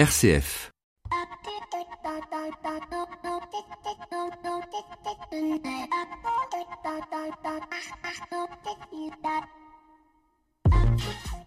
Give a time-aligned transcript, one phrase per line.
[0.00, 0.70] RCF.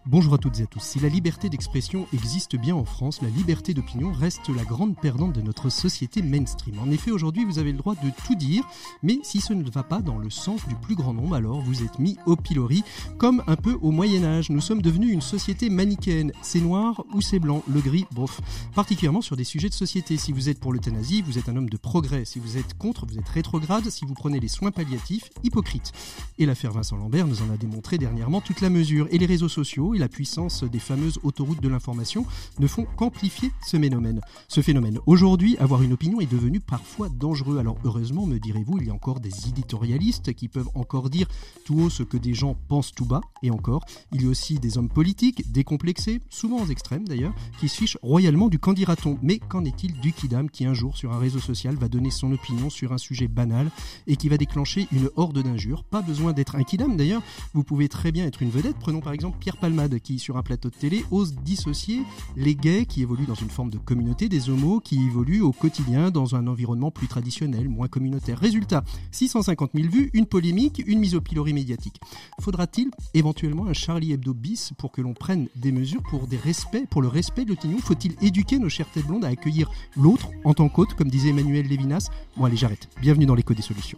[0.06, 0.82] Bonjour à toutes et à tous.
[0.82, 5.32] Si la liberté d'expression existe bien en France, la liberté d'opinion reste la grande perdante
[5.32, 6.78] de notre société mainstream.
[6.80, 8.66] En effet, aujourd'hui, vous avez le droit de tout dire,
[9.02, 11.84] mais si ce ne va pas dans le sens du plus grand nombre, alors vous
[11.84, 12.84] êtes mis au pilori,
[13.18, 14.50] comme un peu au Moyen Âge.
[14.50, 16.34] Nous sommes devenus une société manichéenne.
[16.42, 18.42] C'est noir ou c'est blanc, le gris, bof.
[18.76, 20.18] Particulièrement sur des sujets de société.
[20.18, 22.26] Si vous êtes pour l'euthanasie, vous êtes un homme de progrès.
[22.26, 23.90] Si vous êtes contre, vous êtes rétrograde.
[23.90, 25.94] Si vous prenez les soins palliatifs, hypocrite.
[26.40, 29.08] Et l'affaire Vincent Lambert nous en a démontré dernièrement toute la mesure.
[29.10, 32.26] Et les réseaux sociaux et la puissance des fameuses autoroutes de l'information
[32.60, 34.22] ne font qu'amplifier ce phénomène.
[34.48, 35.00] Ce phénomène.
[35.06, 37.58] Aujourd'hui, avoir une opinion est devenu parfois dangereux.
[37.58, 41.28] Alors heureusement, me direz-vous, il y a encore des éditorialistes qui peuvent encore dire
[41.66, 43.86] tout haut ce que des gens pensent tout bas, et encore.
[44.12, 48.50] Il y a aussi des hommes politiques, décomplexés, souvent extrêmes d'ailleurs, qui se fichent royalement
[48.50, 49.18] du candidaton.
[49.22, 52.32] Mais qu'en est-il du Kidam qui un jour sur un réseau social va donner son
[52.32, 53.72] opinion sur un sujet banal
[54.08, 55.84] et qui va déclencher une horde d'injures?
[55.84, 57.22] Pas besoin d'être un Kidam d'ailleurs,
[57.54, 58.78] vous pouvez très bien être une vedette.
[58.80, 62.04] Prenons par exemple Pierre Qui, sur un plateau de télé, ose dissocier
[62.38, 66.10] les gays qui évoluent dans une forme de communauté des homos qui évoluent au quotidien
[66.10, 68.40] dans un environnement plus traditionnel, moins communautaire.
[68.40, 72.00] Résultat, 650 000 vues, une polémique, une mise au pilori médiatique.
[72.40, 76.88] Faudra-t-il éventuellement un Charlie Hebdo bis pour que l'on prenne des mesures pour, des respects,
[76.90, 77.78] pour le respect de l'opinion?
[77.80, 81.68] Faut-il éduquer nos chères têtes blondes à accueillir l'autre en tant qu'hôte, comme disait Emmanuel
[81.68, 82.10] Lévinas?
[82.38, 82.88] Bon allez, j'arrête.
[83.02, 83.98] Bienvenue dans l'écho des solutions.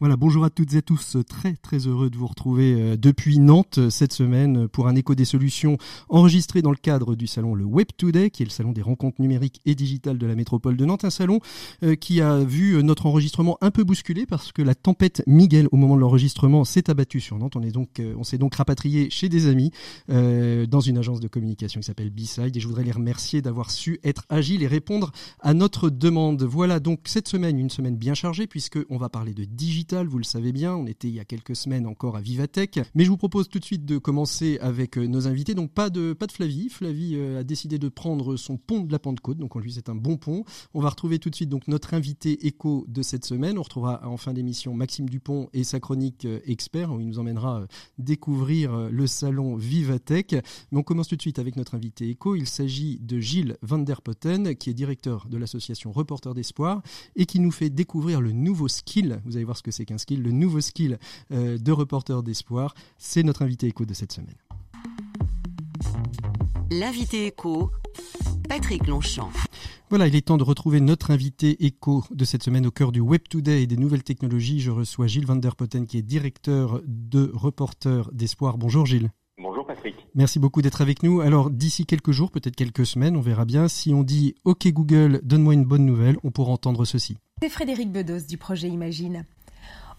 [0.00, 1.18] Voilà, bonjour à toutes et à tous.
[1.28, 5.14] Très très heureux de vous retrouver euh, depuis Nantes euh, cette semaine pour un écho
[5.14, 5.76] des solutions
[6.08, 9.20] enregistré dans le cadre du salon le Web Today, qui est le salon des rencontres
[9.20, 11.04] numériques et digitales de la métropole de Nantes.
[11.04, 11.40] Un salon
[11.82, 15.76] euh, qui a vu notre enregistrement un peu bousculé parce que la tempête Miguel au
[15.76, 17.56] moment de l'enregistrement s'est abattue sur Nantes.
[17.56, 19.70] On est donc, on s'est donc rapatrié chez des amis
[20.08, 24.00] dans une agence de communication qui s'appelle B-Side et je voudrais les remercier d'avoir su
[24.02, 26.42] être agile et répondre à notre demande.
[26.42, 30.18] Voilà donc cette semaine une semaine bien chargée puisque on va parler de digital vous
[30.18, 30.74] le savez bien.
[30.76, 32.80] On était il y a quelques semaines encore à Vivatech.
[32.94, 35.54] Mais je vous propose tout de suite de commencer avec euh, nos invités.
[35.54, 36.68] Donc pas de, pas de Flavie.
[36.68, 39.38] Flavie euh, a décidé de prendre son pont de la Pentecôte.
[39.38, 40.44] Donc on lui c'est un bon pont.
[40.74, 43.58] On va retrouver tout de suite donc notre invité écho de cette semaine.
[43.58, 47.18] On retrouvera en fin d'émission Maxime Dupont et sa chronique euh, expert où il nous
[47.18, 47.66] emmènera
[47.98, 50.36] découvrir le salon Vivatech.
[50.70, 52.36] Mais on commence tout de suite avec notre invité écho.
[52.36, 56.82] Il s'agit de Gilles Van der Potten qui est directeur de l'association Reporters d'Espoir
[57.16, 59.20] et qui nous fait découvrir le nouveau skill.
[59.24, 60.98] Vous allez voir ce que c'est c'est qu'un skill, le nouveau skill
[61.32, 62.74] euh, de reporter d'espoir.
[62.98, 64.36] C'est notre invité écho de cette semaine.
[66.70, 67.70] L'invité écho,
[68.46, 69.30] Patrick Longchamp.
[69.88, 73.00] Voilà, il est temps de retrouver notre invité écho de cette semaine au cœur du
[73.00, 74.60] Web Today et des nouvelles technologies.
[74.60, 78.58] Je reçois Gilles Van der Potten qui est directeur de Reporter d'Espoir.
[78.58, 79.10] Bonjour Gilles.
[79.42, 79.94] Bonjour Patrick.
[80.14, 81.22] Merci beaucoup d'être avec nous.
[81.22, 83.66] Alors d'ici quelques jours, peut-être quelques semaines, on verra bien.
[83.66, 87.16] Si on dit OK Google, donne-moi une bonne nouvelle, on pourra entendre ceci.
[87.42, 89.24] C'est Frédéric Bedos du projet Imagine.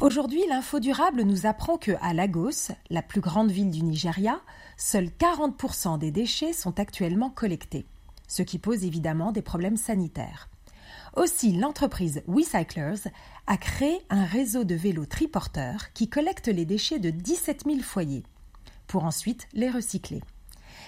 [0.01, 4.41] Aujourd'hui, l'info durable nous apprend que à Lagos, la plus grande ville du Nigeria,
[4.75, 7.85] seuls 40% des déchets sont actuellement collectés,
[8.27, 10.49] ce qui pose évidemment des problèmes sanitaires.
[11.15, 13.11] Aussi, l'entreprise WeCyclers
[13.45, 18.23] a créé un réseau de vélos triporteurs qui collecte les déchets de 17 000 foyers,
[18.87, 20.23] pour ensuite les recycler.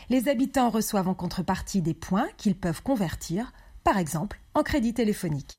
[0.09, 3.53] Les habitants reçoivent en contrepartie des points qu'ils peuvent convertir,
[3.83, 5.53] par exemple, en crédit téléphonique.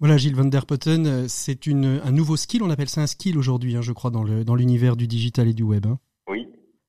[0.00, 3.38] Voilà, Gilles Van der Potten, euh, c'est un nouveau skill, on appelle ça un skill
[3.38, 5.86] aujourd'hui, hein, je crois, dans l'univers du digital et du web.
[5.86, 5.98] Hein.
[6.28, 6.46] Oui,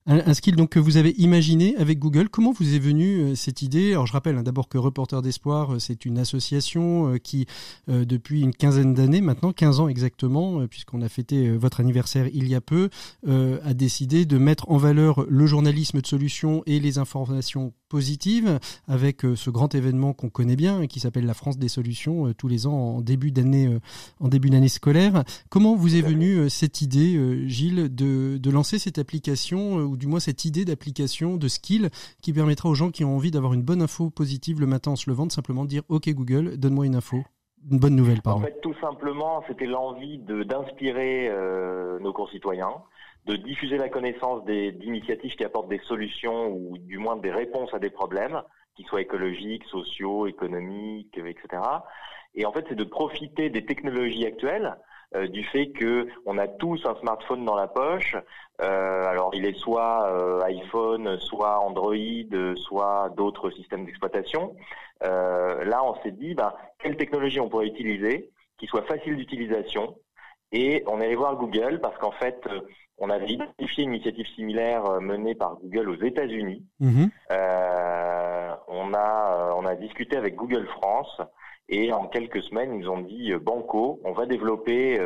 [0.08, 2.30] un, skill donc que vous avez imaginé avec Google.
[2.30, 3.94] Comment vous est venue euh, cette idée?
[3.94, 7.48] Alors je rappelle hein, d'abord que Reporter d'Espoir, euh, c'est une association euh, qui,
[7.88, 12.56] depuis une quinzaine d'années maintenant, 15 ans exactement, puisqu'on a fêté votre anniversaire il y
[12.56, 12.90] a peu,
[13.28, 19.22] a décidé de mettre en valeur le journalisme de solutions et les informations positives avec
[19.22, 22.74] ce grand événement qu'on connaît bien qui s'appelle la France des solutions tous les ans
[22.74, 23.70] en début d'année
[24.20, 25.24] en début d'année scolaire.
[25.48, 30.20] Comment vous est venue cette idée, Gilles, de, de lancer cette application ou du moins
[30.20, 31.90] cette idée d'application, de skill
[32.22, 34.96] qui permettra aux gens qui ont envie d'avoir une bonne info positive le matin en
[34.98, 37.24] se levant de simplement dire OK Google, donne-moi une info.
[37.72, 38.42] Une bonne nouvelle, pardon.
[38.42, 42.74] En fait, tout simplement, c'était l'envie d'inspirer euh, nos concitoyens,
[43.26, 47.80] de diffuser la connaissance d'initiatives qui apportent des solutions ou du moins des réponses à
[47.80, 48.42] des problèmes,
[48.76, 51.62] qu'ils soient écologiques, sociaux, économiques, etc.
[52.36, 54.76] Et en fait, c'est de profiter des technologies actuelles
[55.30, 58.18] du fait que on a tous un smartphone dans la poche.
[58.60, 61.96] alors il est soit iPhone, soit Android,
[62.56, 64.56] soit d'autres systèmes d'exploitation.
[65.02, 69.98] là, on s'est dit, ben, quelle technologie on pourrait utiliser qui soit facile d'utilisation.
[70.56, 72.40] Et on est allé voir Google parce qu'en fait,
[72.98, 76.64] on avait identifié une initiative similaire euh, menée par Google aux États-Unis.
[76.80, 77.10] Mhm.
[77.32, 81.22] Euh, on a euh, on a discuté avec Google France
[81.68, 84.98] et en quelques semaines ils ont dit Banco, on va développer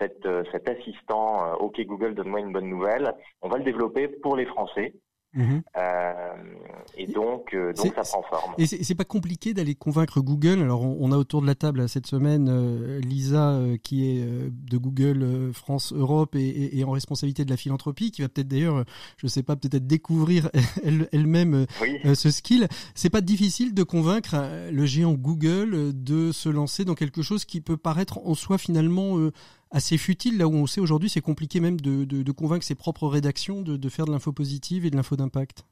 [0.00, 3.14] cet assistant OK Google donne-moi une bonne nouvelle.
[3.42, 4.94] On va le développer pour les Français.
[5.32, 5.62] Mhm.
[5.76, 6.32] Euh,
[6.96, 8.54] et donc, euh, donc ça prend forme.
[8.58, 10.60] Et c'est pas compliqué d'aller convaincre Google.
[10.60, 15.52] Alors, on, a autour de la table cette semaine euh, Lisa, qui est de Google
[15.52, 18.84] France Europe et, en responsabilité de la philanthropie, qui va peut-être d'ailleurs,
[19.18, 20.50] je sais pas, peut-être découvrir
[21.12, 21.66] elle-même
[22.14, 22.66] ce skill.
[22.94, 24.36] C'est pas difficile de convaincre
[24.70, 29.16] le géant Google de se lancer dans quelque chose qui peut paraître en soi finalement
[29.70, 33.06] assez futile, là où on sait aujourd'hui c'est compliqué même de, de, convaincre ses propres
[33.06, 35.64] rédactions de, de faire de l'info positive et de l'info d'impact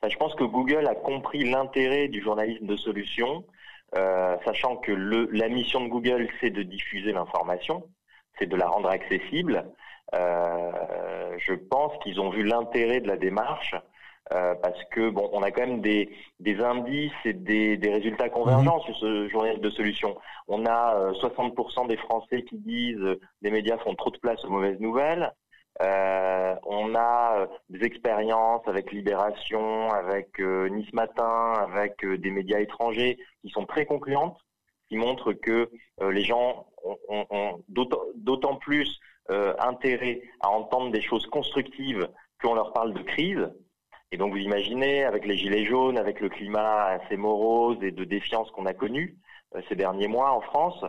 [0.00, 3.44] bah, Je pense que Google a compris l'intérêt du journalisme de solution,
[3.96, 7.84] euh, sachant que la mission de Google, c'est de diffuser l'information,
[8.38, 9.66] c'est de la rendre accessible.
[10.14, 13.74] Euh, je pense qu'ils ont vu l'intérêt de la démarche
[14.30, 16.08] euh, parce que bon, on a quand même des,
[16.38, 18.84] des indices et des, des résultats convergents mhm.
[18.84, 20.16] sur ce journal de solutions.
[20.46, 24.42] On a 60% euh, des Français qui disent euh, les médias font trop de place
[24.44, 25.32] aux mauvaises nouvelles.
[25.82, 33.50] Euh, on a des expériences avec Libération, avec Nice Matin, avec des médias étrangers qui
[33.50, 34.38] sont très concluantes,
[34.88, 35.70] qui montrent que
[36.02, 39.00] les gens ont, ont, ont d'autant plus
[39.58, 42.06] intérêt à entendre des choses constructives
[42.42, 43.48] qu'on leur parle de crise
[44.12, 48.04] et donc vous imaginez, avec les gilets jaunes, avec le climat assez morose et de
[48.04, 49.16] défiance qu'on a connu
[49.56, 50.84] euh, ces derniers mois en France,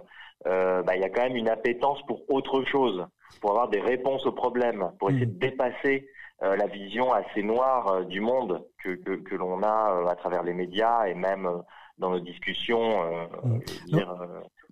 [0.46, 3.08] euh, bah, il y a quand même une appétence pour autre chose,
[3.40, 5.40] pour avoir des réponses aux problèmes, pour essayer de mmh.
[5.40, 6.10] dépasser
[6.44, 10.54] euh, la vision assez noire du monde que, que, que l'on a à travers les
[10.54, 11.50] médias et même
[11.98, 13.04] dans nos discussions.
[13.44, 13.60] Mmh.
[13.88, 14.14] Dire,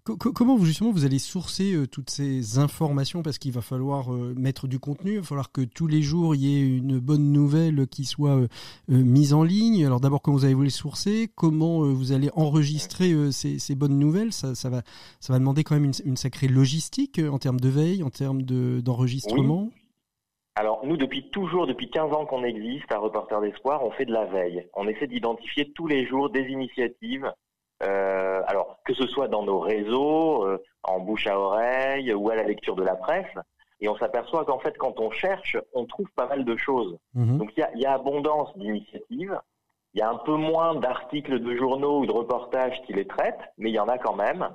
[0.03, 3.21] Comment vous justement vous allez sourcer euh, toutes ces informations?
[3.21, 6.33] Parce qu'il va falloir euh, mettre du contenu, il va falloir que tous les jours
[6.33, 8.47] il y ait une bonne nouvelle qui soit euh,
[8.87, 9.85] mise en ligne.
[9.85, 14.33] Alors d'abord comment vous allez vous les sourcer, comment vous allez enregistrer ces, bonnes nouvelles,
[14.33, 14.81] ça, va
[15.19, 19.69] ça va demander quand même une, sacrée logistique en termes de veille, en termes d'enregistrement.
[20.55, 24.13] Alors nous, depuis toujours, depuis 15 ans qu'on existe à Reporter d'Espoir, on fait de
[24.13, 24.67] la veille.
[24.73, 27.31] On essaie d'identifier tous les jours des initiatives
[27.83, 32.35] euh, alors que ce soit dans nos réseaux, euh, en bouche à oreille ou à
[32.35, 33.33] la lecture de la presse,
[33.79, 36.97] et on s'aperçoit qu'en fait, quand on cherche, on trouve pas mal de choses.
[37.15, 37.39] Mhm.
[37.39, 39.39] Donc il y a, y a, abondance d'initiatives.
[39.93, 43.41] Il y a un peu moins d'articles de journaux ou de reportages qui les traitent,
[43.57, 44.47] mais il y en a quand même.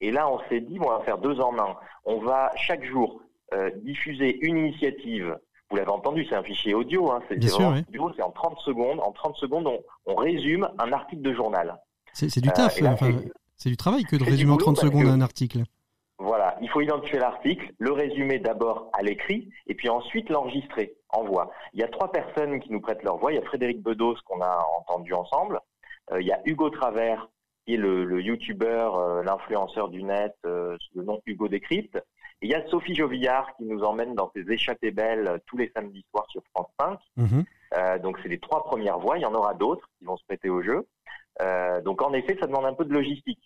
[0.00, 1.76] Et là, on s'est dit, bon, on va faire deux en un.
[2.04, 3.20] On va chaque jour
[3.52, 5.38] euh, diffuser une initiative.
[5.68, 7.12] Vous l'avez entendu, c'est un fichier audio.
[7.12, 7.38] Hein, c'est
[8.22, 9.00] en 30 secondes.
[9.00, 11.78] En 30 secondes, on, on résume un article de journal.
[12.28, 12.78] C'est du euh, taf,
[13.56, 15.64] c'est du travail que de résumer en 30 secondes un article.
[16.18, 21.24] Voilà, il faut identifier l'article, le résumer d'abord à l'écrit et puis ensuite l'enregistrer en
[21.24, 21.50] voix.
[21.72, 23.32] Il y a trois personnes qui nous prêtent leur voix.
[23.32, 25.60] Il y a Frédéric Bedos qu'on a entendu ensemble.
[26.12, 27.28] Euh, il y a Hugo Travers
[27.64, 31.96] qui est le, le youtubeur, euh, l'influenceur du net sous le nom Hugo Décrypte.
[32.42, 35.70] Et il y a Sophie Jovillard qui nous emmène dans ses échappées belles tous les
[35.74, 36.98] samedis soirs sur France 5.
[37.16, 37.44] Mhm.
[38.02, 39.16] donc c'est les trois premières voix.
[39.16, 40.86] Il y en aura d'autres qui vont se prêter au jeu.
[41.40, 43.40] Euh, donc en effet, ça demande un peu de logistique.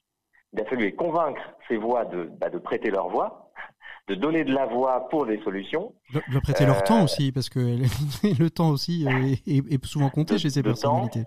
[0.52, 3.50] Il a fallu les convaincre ces voix de, bah, de prêter leur voix,
[4.08, 5.94] de donner de la voix pour des solutions.
[6.12, 7.58] De, prêter leur temps euh, aussi, parce que
[8.38, 11.24] le temps aussi euh, est, souvent compté chez ces personnalités.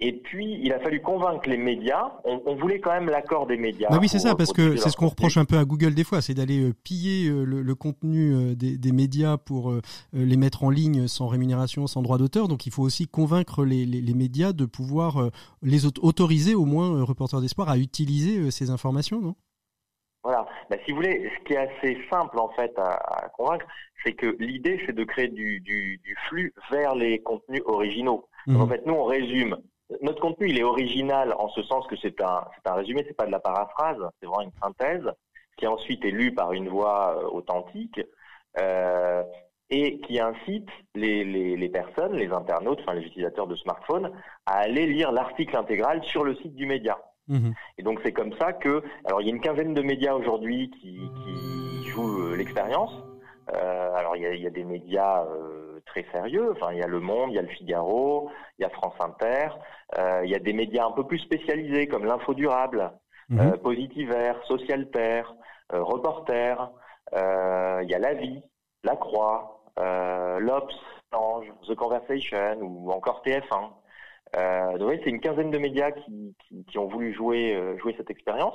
[0.00, 2.12] Et puis, il a fallu convaincre les médias.
[2.24, 3.88] On, voulait quand même l'accord des médias.
[3.90, 6.02] Bah oui, c'est ça, parce que c'est ce qu'on reproche un peu à Google des
[6.02, 9.72] fois, c'est d'aller euh, piller euh, le, contenu euh, des, médias pour
[10.12, 12.48] les mettre en ligne sans rémunération, sans droit d'auteur.
[12.48, 15.30] Donc, il faut aussi convaincre les, médias de pouvoir
[15.62, 19.34] les autoriser, au moins, Reporters d'Espoir, à utiliser ces informations, non?
[20.24, 20.46] Voilà.
[20.70, 23.66] Bah, si vous voulez, ce qui est assez simple en fait à, convaincre,
[24.02, 28.26] c'est que l'idée c'est de créer du, flux vers les contenus originaux.
[28.46, 28.60] Mmh.
[28.60, 29.56] en fait, nous on résume
[30.02, 33.16] notre contenu, il est original en ce sens que c'est un, c'est un résumé, c'est
[33.16, 35.10] pas de la paraphrase, c'est vraiment une synthèse
[35.56, 38.00] qui ensuite est lue par une voix euh, authentique
[38.58, 39.22] euh,
[39.70, 44.10] et qui incite les, les, les, personnes, les internautes, enfin les utilisateurs de smartphones,
[44.46, 46.98] à aller lire l'article intégral sur le site du média.
[47.28, 47.52] Mmh.
[47.78, 50.70] Et donc c'est comme ça que, alors il y a une quinzaine de médias aujourd'hui
[50.70, 52.92] qui, qui jouent euh, l'expérience.
[53.52, 56.82] Euh, alors il y a, y a, des médias euh, très sérieux, enfin il y
[56.82, 59.48] a Le Monde, il y a Le Figaro, il y a France Inter,
[59.98, 62.92] euh, il y a des médias un peu plus spécialisés comme l'Info Durable,
[63.28, 63.40] mhm.
[63.40, 65.34] euh, Positiver, Social Terre,
[65.70, 66.70] Reporter,
[67.12, 68.42] il y a La Vie,
[68.82, 70.74] La Croix, l'Obs,
[71.12, 73.70] Ange, The Conversation ou encore TF1.
[74.36, 77.94] Euh, donc c'est une quinzaine de médias qui, qui, qui ont voulu jouer, euh, jouer
[77.96, 78.54] cette expérience.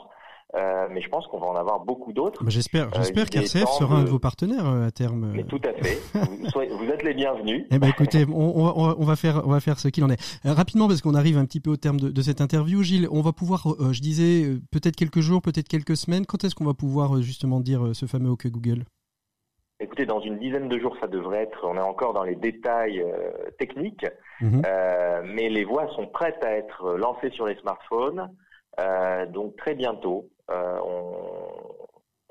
[0.55, 2.43] Euh, mais je pense qu'on va en avoir beaucoup d'autres.
[2.43, 5.31] Bah, j'espère, euh, j'espère qu'RCF sera un de vos partenaires euh, à terme.
[5.35, 5.99] Mais tout à fait.
[6.13, 7.67] vous, soyez, vous, êtes les bienvenus.
[7.69, 10.19] Eh ben, écoutez, on, on, on, va faire, on va faire ce qu'il en est.
[10.43, 13.21] rapidement, parce qu'on arrive un petit peu au terme de, de, cette interview, Gilles, on
[13.21, 16.25] va pouvoir, je disais, peut-être quelques jours, peut-être quelques semaines.
[16.25, 18.85] Quand est-ce qu'on va pouvoir justement dire ce fameux OK Google?
[19.79, 21.59] Écoutez, dans une dizaine de jours, ça devrait être.
[21.63, 23.05] On est encore dans les détails
[23.59, 24.05] techniques,
[24.41, 24.61] mmh.
[24.65, 28.29] euh, mais les voix sont prêtes à être lancées sur les smartphones.
[28.79, 31.39] Euh, donc très bientôt, on,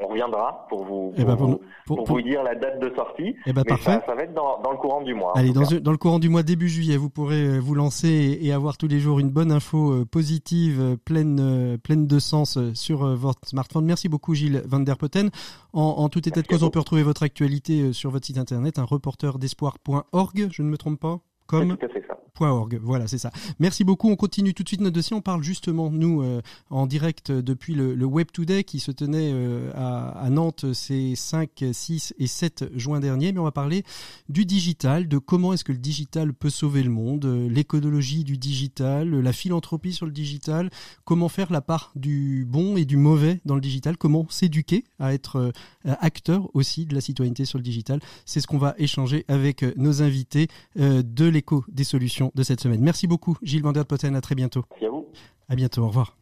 [0.00, 2.80] on reviendra pour vous, pour, eh ben pour, vous, pour, pour vous, dire la date
[2.80, 3.34] de sortie.
[3.46, 3.76] Eh ben mais.
[3.78, 5.32] Ça, ça, va être dans, dans, le courant du mois.
[5.34, 8.46] Allez, dans, dans, le courant du mois, début juillet, vous pourrez euh, vous lancer et,
[8.46, 12.58] et avoir tous les jours une bonne info euh, positive, euh, pleine, pleine de sens
[12.74, 13.84] sur votre smartphone.
[13.84, 15.30] Merci beaucoup, Gilles Van der Poten.
[15.72, 18.38] En, en tout état Merci de cause, on peut retrouver votre actualité sur votre site
[18.38, 21.18] internet, un reporterdespoir.org, je ne me trompe pas?
[21.48, 22.78] .org.
[22.82, 23.30] Voilà, c'est ça.
[23.58, 24.08] Merci beaucoup.
[24.08, 25.16] On continue tout de suite notre dossier.
[25.16, 26.40] On parle justement, nous, euh,
[26.70, 31.14] en direct depuis le, le, Web Today qui se tenait euh, à, à, Nantes ces
[31.14, 33.32] 5, 6 et 7 juin dernier.
[33.32, 33.82] Mais on va parler
[34.28, 38.38] du digital, de comment est-ce que le digital peut sauver le monde, euh, l'écologie du
[38.38, 40.70] digital, la philanthropie sur le digital,
[41.04, 45.12] comment faire la part du bon et du mauvais dans le digital, comment s'éduquer à
[45.12, 45.52] être
[45.84, 48.00] acteur aussi de la citoyenneté sur le digital.
[48.24, 52.80] C'est ce qu'on va échanger avec nos invités de l'écho des solutions de cette semaine.
[52.80, 54.64] Merci beaucoup Gilles Van der Poten, à très bientôt.
[54.72, 55.06] Merci à vous.
[55.48, 56.16] À bientôt, au revoir.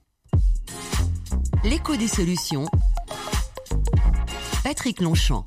[1.65, 2.67] L'écho des solutions.
[4.63, 5.47] Patrick Longchamp.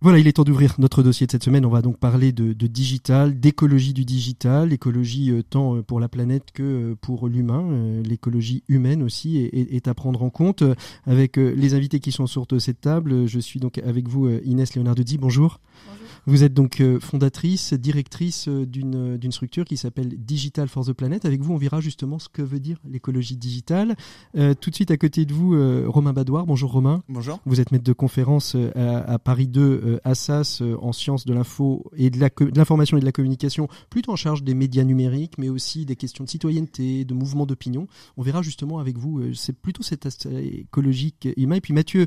[0.00, 1.66] Voilà, il est temps d'ouvrir notre dossier de cette semaine.
[1.66, 5.98] On va donc parler de, de digital, d'écologie du digital, écologie euh, tant euh, pour
[6.00, 7.64] la planète que euh, pour l'humain.
[7.70, 10.62] Euh, l'écologie humaine aussi est, est, est, à prendre en compte.
[11.06, 14.76] Avec euh, les invités qui sont sur cette table, je suis donc avec vous Inès
[14.76, 15.18] Leonardo-Di.
[15.18, 15.58] Bonjour.
[15.86, 16.01] Bonjour.
[16.26, 21.24] Vous êtes donc fondatrice, directrice d'une d'une structure qui s'appelle Digital for the Planet.
[21.24, 23.96] Avec vous, on verra justement ce que veut dire l'écologie digitale.
[24.36, 26.46] Euh, tout de suite à côté de vous, euh, Romain Badoir.
[26.46, 27.02] Bonjour Romain.
[27.08, 27.40] Bonjour.
[27.44, 31.90] Vous êtes maître de conférence à, à Paris 2, euh, Assas, en sciences de l'info
[31.96, 32.20] et de
[32.56, 36.24] l'information et de la communication, plutôt en charge des médias numériques, mais aussi des questions
[36.24, 37.88] de citoyenneté, de mouvements d'opinion.
[38.16, 41.56] On verra justement avec vous, c'est plutôt cet aspect écologique humain.
[41.56, 42.06] Et puis Mathieu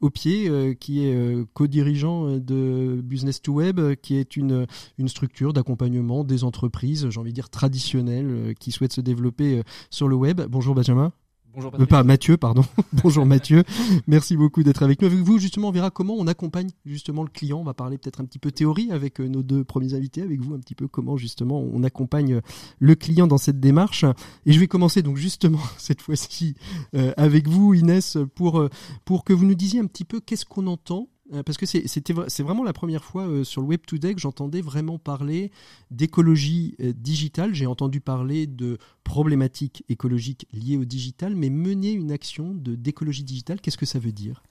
[0.00, 4.66] Aupier, qui est co-dirigeant de Business Web, qui est une,
[4.98, 10.08] une structure d'accompagnement des entreprises, j'ai envie de dire traditionnelles, qui souhaitent se développer sur
[10.08, 10.40] le web.
[10.48, 11.12] Bonjour Benjamin.
[11.54, 12.64] Bonjour Euh, pas Mathieu, pardon.
[13.04, 13.62] Bonjour Mathieu.
[14.06, 15.08] Merci beaucoup d'être avec nous.
[15.08, 17.58] Avec vous, justement, on verra comment on accompagne justement le client.
[17.58, 20.40] On va parler peut-être un petit peu théorie avec euh, nos deux premiers invités, avec
[20.40, 22.40] vous un petit peu comment justement on accompagne
[22.78, 24.06] le client dans cette démarche.
[24.46, 26.54] Et je vais commencer donc justement cette fois-ci
[26.94, 28.70] euh, avec vous, Inès, pour euh,
[29.04, 31.08] pour que vous nous disiez un petit peu qu'est-ce qu'on entend
[31.44, 34.60] parce que c'était c'est vraiment la première fois euh, sur le Web Today que j'entendais
[34.60, 35.50] vraiment parler
[35.90, 37.54] d'écologie euh, digitale.
[37.54, 43.24] J'ai entendu parler de problématiques écologiques liées au digital, mais mener une action de d'écologie
[43.24, 44.42] digitale, qu'est-ce que ça veut dire?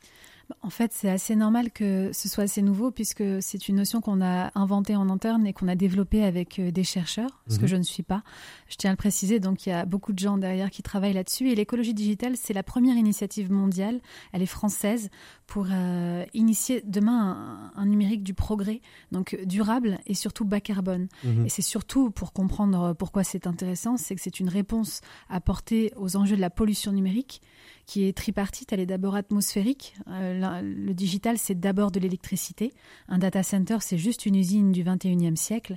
[0.61, 4.21] En fait, c'est assez normal que ce soit assez nouveau puisque c'est une notion qu'on
[4.21, 7.59] a inventée en interne et qu'on a développée avec euh, des chercheurs, ce mmh.
[7.59, 8.23] que je ne suis pas.
[8.67, 11.13] Je tiens à le préciser, donc il y a beaucoup de gens derrière qui travaillent
[11.13, 11.49] là-dessus.
[11.49, 14.01] Et l'écologie digitale, c'est la première initiative mondiale,
[14.33, 15.09] elle est française,
[15.51, 18.79] pour euh, initier demain un, un, numérique du progrès,
[19.11, 21.09] donc durable et surtout bas carbone.
[21.25, 21.45] Mmh.
[21.45, 26.15] Et c'est surtout pour comprendre pourquoi c'est intéressant, c'est que c'est une réponse apportée aux
[26.15, 27.41] enjeux de la pollution numérique
[27.85, 28.71] qui est tripartite.
[28.71, 29.93] Elle est d'abord atmosphérique.
[30.07, 32.71] Euh, le digital, c'est d'abord de l'électricité.
[33.09, 35.75] Un data center, c'est juste une usine du 21e siècle.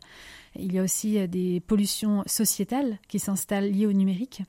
[0.54, 4.43] Il y a aussi euh, des pollutions sociétales qui s'installent liées au numérique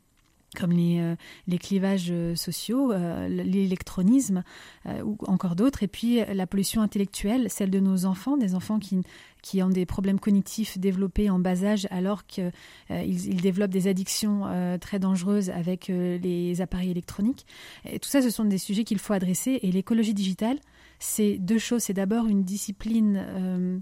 [0.56, 1.16] comme les, euh,
[1.48, 4.44] les clivages sociaux, euh, l'électronisme
[4.88, 5.84] euh, ou encore d'autres.
[5.84, 9.02] Et puis la pollution intellectuelle, celle de nos enfants, des enfants qui,
[9.46, 12.52] qui ont des problèmes cognitifs développés en bas âge alors qu'ils
[12.90, 17.46] euh, ils développent des addictions euh, très dangereuses avec les appareils électroniques.
[17.86, 19.60] Tout ça, ce sont des sujets qu'il faut adresser.
[19.62, 20.58] Et l'écologie digitale,
[20.98, 21.84] c'est deux choses.
[21.84, 23.82] C'est d'abord une discipline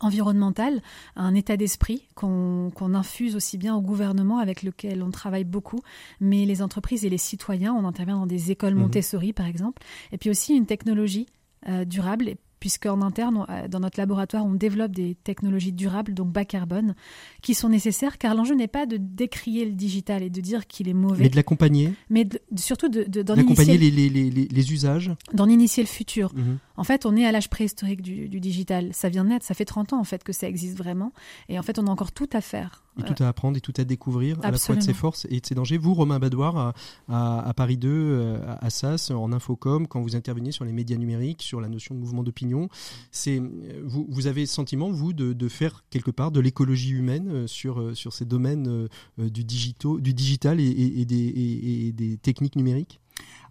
[0.00, 0.80] environnemental,
[1.16, 5.80] un état d'esprit qu'on qu infuse aussi bien au gouvernement avec lequel on travaille beaucoup,
[6.20, 9.34] mais les entreprises et les citoyens, on intervient dans des écoles Montessori mmh.
[9.34, 11.26] par exemple, et puis aussi une technologie
[11.68, 16.94] euh, durable puisqu'en interne, dans notre laboratoire, on développe des technologies durables, donc bas carbone,
[17.42, 20.88] qui sont nécessaires, car l'enjeu n'est pas de décrier le digital et de dire qu'il
[20.88, 21.24] est mauvais.
[21.24, 21.92] Mais de l'accompagner.
[22.10, 25.10] Mais de, surtout d'en de, D'accompagner les, les, les, les, usages.
[25.32, 26.34] D'en initier le futur.
[26.34, 26.58] Mmh.
[26.76, 28.90] En fait, on est à l'âge préhistorique du, digital.
[28.92, 31.12] Ça vient de naître, ça fait 30 ans en fait que ça existe vraiment.
[31.48, 32.84] Et en fait, on a encore tout à faire.
[32.98, 35.40] Et tout à apprendre et tout à découvrir, à la fois de ses forces et
[35.40, 35.78] de ses dangers.
[35.78, 36.74] Vous, Romain Badoir,
[37.08, 41.42] à, Paris 2, euh, à, SAS, en Infocom, quand vous intervenez sur les médias numériques,
[41.42, 42.68] sur la notion de mouvement d'opinion,
[43.10, 43.40] c'est
[43.84, 47.96] vous, vous avez le sentiment, vous, de, faire quelque part de l'écologie humaine euh, sur,
[47.96, 53.00] sur ces domaines du, digito, du digital et, des, et des techniques numériques?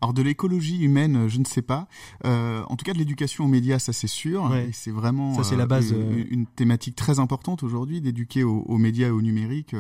[0.02, 1.88] Alors de l'écologie humaine, je ne sais pas.
[2.26, 4.52] Euh, en tout cas, de l'éducation aux médias, ça c'est sûr.
[4.72, 6.24] C'est vraiment ça, c'est la euh, base, une, euh.
[6.30, 9.76] une, thématique très importante aujourd'hui d'éduquer aux, médias et au numérique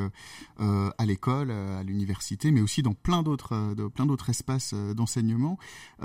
[0.59, 5.57] euh, à l'école, à l'université, mais aussi dans plein d'autres, plein d'autres espaces d'enseignement.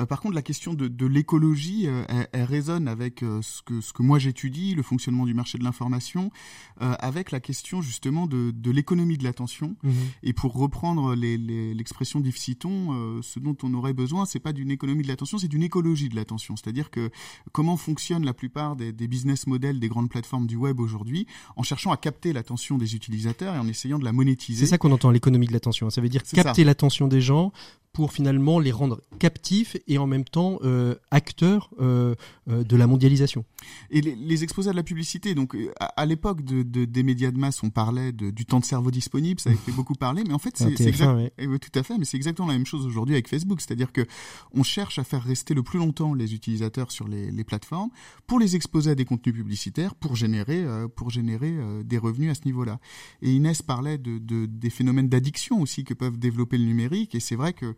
[0.09, 4.03] par contre, la question de, de l'écologie, elle, elle, résonne avec ce que ce que
[4.03, 6.31] moi j'étudie, le fonctionnement du marché de l'information,
[6.79, 9.77] avec la question justement de, de l'économie de l'attention.
[9.83, 9.93] Mhm.
[10.23, 14.53] Et pour reprendre l'expression les, d'Yves Citon, ce dont on aurait besoin besoin, c'est pas
[14.53, 16.57] d'une économie de l'attention, c'est d'une écologie de l'attention.
[16.57, 17.11] C'est-à-dire que
[17.53, 21.93] comment fonctionnent la plupart des, business models des grandes plateformes du web aujourd'hui, en cherchant
[21.93, 24.65] à capter l'attention des utilisateurs et en essayant de la monétiser.
[24.65, 25.91] C'est ça qu'on entend l'économie de l'attention.
[25.91, 27.53] Ça veut dire capter l'attention des gens
[27.93, 32.15] pour finalement les rendre captifs et en même temps euh, acteurs euh,
[32.49, 33.45] euh, de la mondialisation.
[33.91, 37.71] Et les, exposés de la publicité, donc à, l'époque de, des médias de masse, on
[37.71, 40.69] parlait du temps de cerveau disponible, ça a fait beaucoup parler, mais en fait c'est
[40.81, 43.93] exactement eh tout à fait, mais c'est exactement la même chose aujourd'hui avec Facebook, c'est-à-dire
[43.93, 44.05] que
[44.53, 47.91] on cherche à faire rester le plus longtemps les utilisateurs sur les, les plateformes
[48.27, 50.65] pour les exposer à des contenus publicitaires, pour générer
[50.97, 52.81] pour générer des revenus à ce niveau-là.
[53.21, 57.21] Et Inès parlait de, de des phénomènes d'addiction aussi que peuvent développer le numérique, et
[57.21, 57.77] c'est vrai que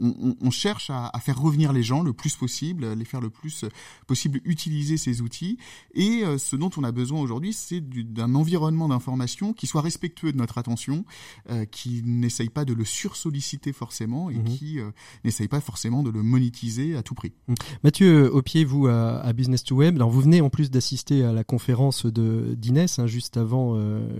[0.00, 3.64] on, cherche à, faire revenir les gens le plus possible, les faire le plus
[4.06, 5.58] possible utiliser ces outils.
[5.94, 10.32] Et euh, ce dont on a besoin aujourd'hui, c'est d'un environnement d'information qui soit respectueux
[10.32, 11.04] de notre attention,
[11.50, 14.44] euh, qui n'essaye pas de le sursolliciter forcément et mhm.
[14.44, 14.90] qui euh,
[15.24, 17.32] n'essaye pas forcément de le monétiser à tout prix.
[17.48, 17.54] Mhm.
[17.82, 21.44] Mathieu Aupier, vous à, Business to Web, alors vous venez en plus d'assister à la
[21.44, 23.74] conférence de d'Inès hein, juste avant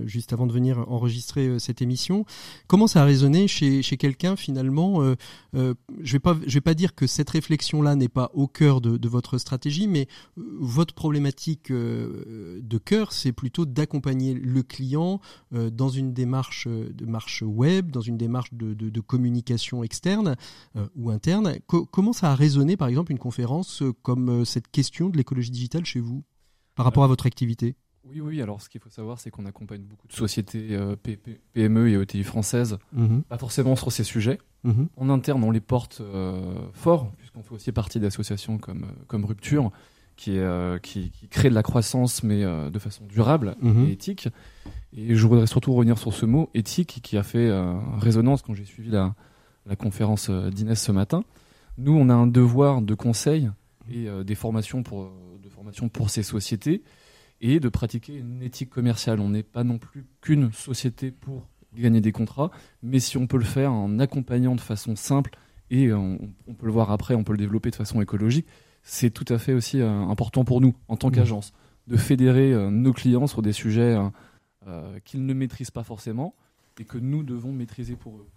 [0.05, 2.25] juste avant de venir enregistrer cette émission.
[2.67, 5.01] Comment ça a résonné chez, chez quelqu'un finalement
[5.65, 8.81] euh, je vais pas, je vais pas dire que cette réflexion-là n'est pas au cœur
[8.81, 10.07] de, votre stratégie, mais
[10.37, 15.19] euh, votre problématique euh, de cœur, c'est plutôt d'accompagner le client
[15.51, 20.35] dans une démarche de marche web, dans une démarche de, communication externe
[20.95, 21.57] ou interne.
[21.67, 25.99] comment ça a résonné, par exemple, une conférence comme cette question de l'écologie digitale chez
[25.99, 26.23] vous
[26.75, 27.75] par rapport à votre activité?
[28.09, 28.41] Oui, oui.
[28.41, 30.77] Alors, ce qu'il faut savoir, c'est qu'on accompagne beaucoup de sociétés
[31.53, 34.39] PME et ETI françaises, mmh pas forcément sur ces sujets.
[34.65, 34.87] Mhm.
[34.97, 39.23] En interne, on les porte euh, fort, puisqu'on fait aussi partie d'associations comme, euh, comme
[39.23, 39.71] Rupture,
[40.15, 43.85] qui, euh, qui, qui, crée de la croissance, mais de façon durable mhm.
[43.85, 44.29] et éthique.
[44.93, 47.51] Et je voudrais surtout revenir sur ce mot éthique qui a fait
[47.97, 49.13] résonance quand j'ai suivi la,
[49.65, 51.23] la conférence d'Inès ce matin.
[51.77, 53.51] Nous, on a un devoir de conseil
[53.91, 55.11] et des formations pour,
[55.43, 56.81] de formation pour ces sociétés
[57.41, 59.19] et de pratiquer une éthique commerciale.
[59.19, 63.37] On n'est pas non plus qu'une société pour gagner des contrats, mais si on peut
[63.37, 65.31] le faire en accompagnant de façon simple
[65.69, 66.17] et on,
[66.57, 68.47] peut le voir après, on peut le développer de façon écologique,
[68.83, 71.13] c'est tout à fait aussi euh, important pour nous en tant mmh.
[71.13, 71.53] qu'agence
[71.87, 73.97] de fédérer euh, nos clients sur des sujets
[74.67, 76.35] euh, qu'ils ne maîtrisent pas forcément
[76.79, 78.27] et que nous devons maîtriser pour eux.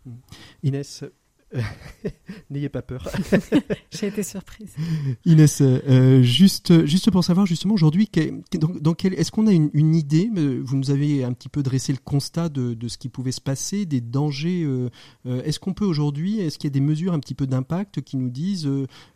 [0.62, 1.04] Inès,
[2.50, 3.08] N'ayez pas peur.
[3.90, 4.74] J'ai été surprise.
[5.24, 8.10] Inès, euh, juste, juste pour savoir justement aujourd'hui,
[8.54, 11.92] dans, quel, est-ce qu'on a une, idée euh, Vous nous avez un petit peu dressé
[11.92, 14.62] le constat de, ce qui pouvait se passer, des dangers.
[14.64, 14.90] Euh,
[15.24, 18.16] est-ce qu'on peut aujourd'hui, est-ce qu'il y a des mesures un petit peu d'impact qui
[18.16, 18.68] nous disent,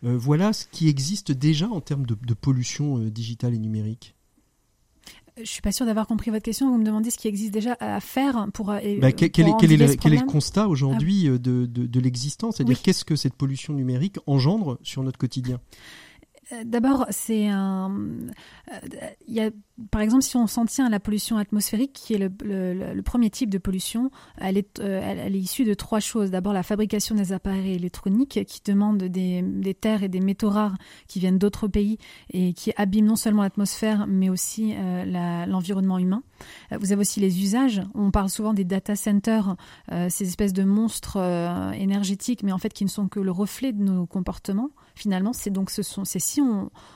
[0.02, 4.14] voilà ce qui existe déjà en termes de pollution digitale et numérique?
[5.38, 6.70] Je suis pas sûre d'avoir compris votre question.
[6.70, 8.66] Vous me demandez ce qui existe déjà à faire pour.
[8.66, 11.38] Bah, quel, est, quel, est le, quel, est, le, constat aujourd'hui ah.
[11.38, 12.56] de, de, de l'existence?
[12.56, 15.60] C'est-à-dire qu'est-ce que cette pollution numérique engendre sur notre quotidien?
[16.52, 17.90] Euh, D'abord, c'est un.
[18.70, 18.78] Euh,
[19.26, 19.50] il y a
[19.90, 23.48] par exemple, si on s'en tient à la pollution atmosphérique, qui est le, premier type
[23.48, 26.30] de pollution, elle est, euh, elle, est, issue de trois choses.
[26.30, 30.76] D'abord, la fabrication des appareils électroniques qui demandent des, terres et des métaux rares
[31.08, 31.98] qui viennent d'autres pays
[32.30, 36.22] et qui abîment non seulement l'atmosphère, mais aussi euh, l'environnement humain.
[36.72, 37.82] Euh, vous avez aussi les usages.
[37.94, 39.56] On parle souvent des data centers,
[40.08, 41.16] ces espèces de monstres
[41.74, 44.70] énergétiques, mais en fait qui ne sont que le reflet de nos comportements.
[44.94, 46.04] Finalement, c'est donc ce sont,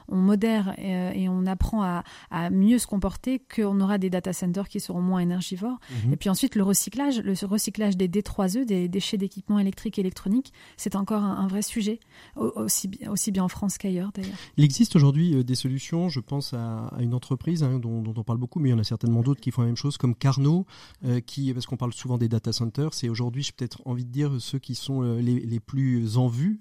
[0.09, 4.69] on, modère et, on apprend à mieux mieux se comporter qu'on aura des data centers
[4.69, 5.79] qui seront moins énergivores.
[6.05, 6.13] Mhm.
[6.13, 10.53] Et puis ensuite, le recyclage, le recyclage des D3E, des déchets d'équipements électriques et électroniques,
[10.77, 12.01] c'est encore un, vrai sujet,
[12.37, 14.37] aussi, aussi bien en France qu'ailleurs d'ailleurs.
[14.57, 18.39] Il existe aujourd'hui euh, des solutions, je pense à, une entreprise hein, dont, on parle
[18.39, 20.67] beaucoup, mais il y en a certainement d'autres qui font la même chose, comme Carnot,
[21.05, 24.11] euh, qui, parce qu'on parle souvent des data centers, c'est aujourd'hui, j'ai peut-être envie de
[24.11, 26.61] dire, ceux qui sont euh, les, les, plus en vue,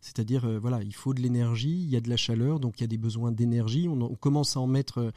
[0.00, 2.84] c'est-à-dire, voilà, il faut de l'énergie, il y a de la chaleur, donc il y
[2.84, 5.12] a des besoins d'énergie, on, commence à en mettre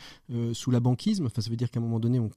[0.54, 2.30] sous la banquise, enfin, ça veut dire qu'à un moment donné, on,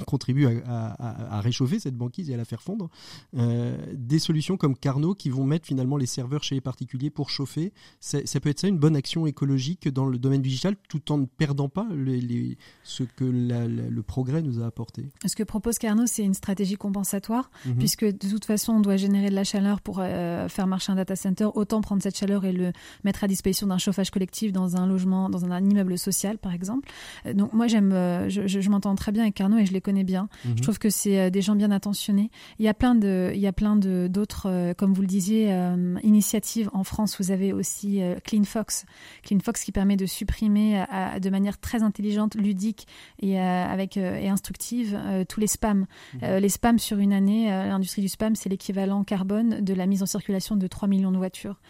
[0.06, 2.88] contribue à, à, réchauffer cette banquise et à la faire fondre.
[3.32, 7.72] des solutions comme Carnot qui vont mettre finalement les serveurs chez les particuliers pour chauffer,
[8.00, 11.26] ça peut être ça une bonne action écologique dans le domaine digital tout en ne
[11.26, 15.10] perdant pas les, ce que le progrès nous a apporté?
[15.24, 17.76] Ce que propose Carnot, c'est une stratégie compensatoire, mhm.
[17.76, 20.96] puisque de toute façon, on doit générer de la chaleur pour euh, faire marcher un
[20.96, 21.48] data center.
[21.54, 22.72] Autant prendre cette chaleur et le
[23.04, 26.88] mettre à disposition d'un chauffage collectif dans un logement, dans un, immeuble social, par exemple.
[27.26, 30.04] Euh, donc moi, j'aime, euh, je, m'entends très bien avec Carnot et je les connais
[30.04, 30.28] bien.
[30.44, 30.56] Mhm.
[30.56, 32.30] Je trouve que c'est des gens bien attentionnés.
[32.58, 35.54] Il y a plein de, il y a plein de d'autres, comme vous le disiez,
[36.02, 37.16] initiatives en France.
[37.18, 38.86] Vous avez aussi CleanFox,
[39.24, 40.84] CleanFox qui permet de supprimer
[41.20, 42.86] de manière très intelligente, ludique
[43.20, 45.86] et euh, avec euh, et instructive euh, tous les spams.
[46.14, 46.36] Mhm.
[46.38, 50.06] les spams sur une année, l'industrie du spam, c'est l'équivalent carbone de la mise en
[50.06, 51.60] circulation de 3 millions de voitures.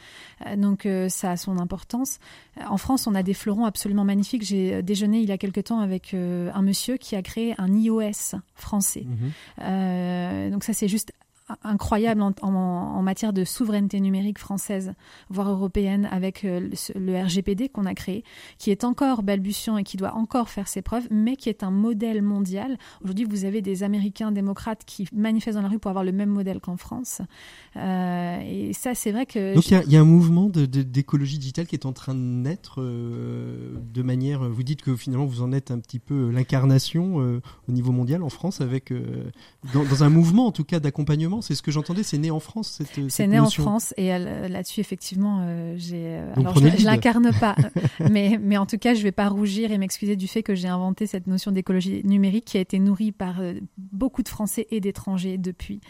[0.57, 2.19] donc ça a son importance.
[2.67, 4.43] En France, on a des fleurons absolument magnifiques.
[4.43, 8.37] J'ai déjeuné il y a quelque temps avec un monsieur qui a créé un iOS
[8.55, 9.07] français.
[9.07, 10.51] Mhm.
[10.51, 11.13] donc ça, c'est juste
[11.63, 14.95] incroyable en, matière de souveraineté numérique française,
[15.29, 18.25] voire européenne, avec euh, le, RGPD qu'on a créé,
[18.59, 21.71] qui est encore balbutiant et qui doit encore faire ses preuves, mais qui est un
[21.71, 22.79] modèle mondial.
[23.03, 26.31] Aujourd'hui, vous avez des Américains démocrates qui manifestent dans la rue pour avoir le même
[26.31, 27.21] modèle qu'en France.
[27.77, 29.55] Euh, et ça, c'est vrai que...
[29.55, 33.75] Donc il y, a un mouvement d'écologie digitale qui est en train de naître euh,
[33.93, 34.49] de manière...
[34.49, 38.29] Vous dites que finalement, vous en êtes un petit peu l'incarnation au niveau mondial en
[38.29, 38.93] France, avec
[39.73, 42.69] dans un mouvement en tout cas d'accompagnement c'est ce que j'entendais, c'est né en France
[42.79, 46.85] cette C'est né en France et euh, là-dessus effectivement euh, j'ai euh, alors je, je
[46.85, 47.57] l'incarne pas.
[48.11, 50.69] Mais mais en tout cas, je vais pas rougir et m'excuser du fait que j'ai
[50.69, 53.41] inventé cette notion d'écologie numérique qui a été nourrie par
[53.77, 55.81] beaucoup de Français et d'étrangers depuis.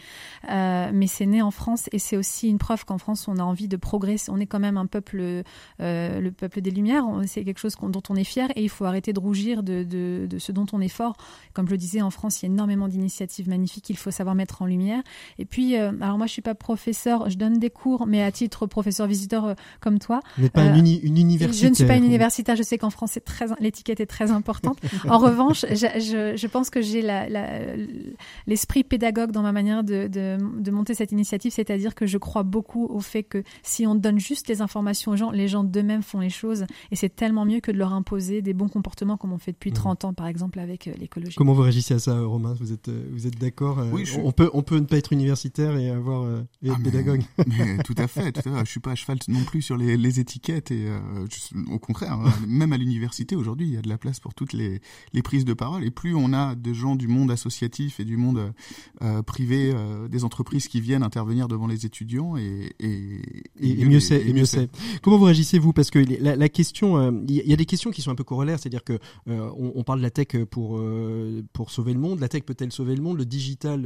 [0.49, 3.67] mais c'est né en France et c'est aussi une preuve qu'en France, on a envie
[3.67, 4.31] de progresser.
[4.31, 5.43] On est quand même un peuple
[5.79, 9.13] le peuple des lumières, c'est quelque chose dont on est fier et il faut arrêter
[9.13, 11.15] de rougir de, de, de ce dont on est fort.
[11.53, 13.83] Comme je le disais en France, il y a énormément d'initiatives magnifiques.
[13.83, 15.03] Qu'il faut savoir mettre en lumière.
[15.37, 18.31] et puis, euh, alors moi, je suis pas professeur, je donne des cours, mais à
[18.31, 20.19] titre professeur visiteur euh, comme toi.
[20.37, 21.65] Vous n'êtes pas une, euh, une, université.
[21.65, 22.55] Je ne suis pas une universitaire.
[22.55, 23.17] Je sais qu'en France,
[23.59, 24.77] l'étiquette est très importante.
[25.09, 27.01] en revanche, je, je, pense que j'ai
[28.47, 32.43] l'esprit pédagogue dans ma manière de, de, de monter cette initiative, c'est-à-dire que je crois
[32.43, 36.03] beaucoup au fait que si on donne juste les informations aux gens, les gens d'eux-mêmes
[36.03, 39.33] font les choses, et c'est tellement mieux que de leur imposer des bons comportements comme
[39.33, 40.07] on fait depuis 30 mmh.
[40.07, 41.35] ans, par exemple, avec l'écologie.
[41.35, 42.55] Comment vous réagissez à ça, Romain?
[42.59, 45.89] Vous êtes, vous êtes d'accord oui, on, peut, on peut ne pas être universitaire et
[45.89, 47.21] avoir euh, ah, pédagogue.
[47.47, 48.65] Mais, tout à fait, tout à fait.
[48.65, 51.25] Je suis pas à cheval non plus sur les, les étiquettes et euh,
[51.71, 54.53] au contraire, hein, même à l'université aujourd'hui, il y a de la place pour toutes
[54.53, 54.81] les,
[55.13, 58.17] les prises de parole et plus on a de gens du monde associatif et du
[58.17, 58.53] monde
[59.01, 59.73] euh, privé,
[60.09, 63.21] des entreprises qui viennent intervenir devant les étudiants et et,
[63.59, 64.69] et, mieux c'est et mieux c'est.
[65.01, 65.73] Comment vous réagissez vous?
[65.73, 68.59] Parce que la, la question, il y a des questions qui sont un peu corollaires,
[68.59, 70.81] c'est-à-dire que on, on, parle de la tech pour
[71.53, 73.85] pour sauver le monde, la tech peut-elle sauver le monde, le digital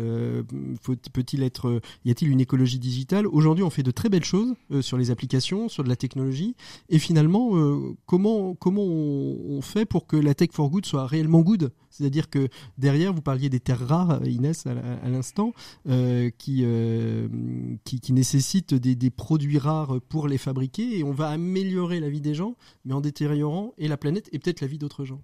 [1.35, 3.27] être, y a-t-il une écologie digitale?
[3.27, 6.55] Aujourd'hui, on fait de très belles choses euh, sur les applications, sur de la technologie,
[6.89, 11.71] et finalement, euh, comment on, fait pour que la tech for good soit réellement good?
[11.89, 15.53] C'est-à-dire que derrière, vous parliez des terres rares, Inès, à, l'instant,
[15.87, 16.63] euh, qui,
[17.83, 22.21] qui, nécessitent des, des produits rares pour les fabriquer, et on va améliorer la vie
[22.21, 25.21] des gens, mais en détériorant et la planète et peut-être la vie d'autres gens.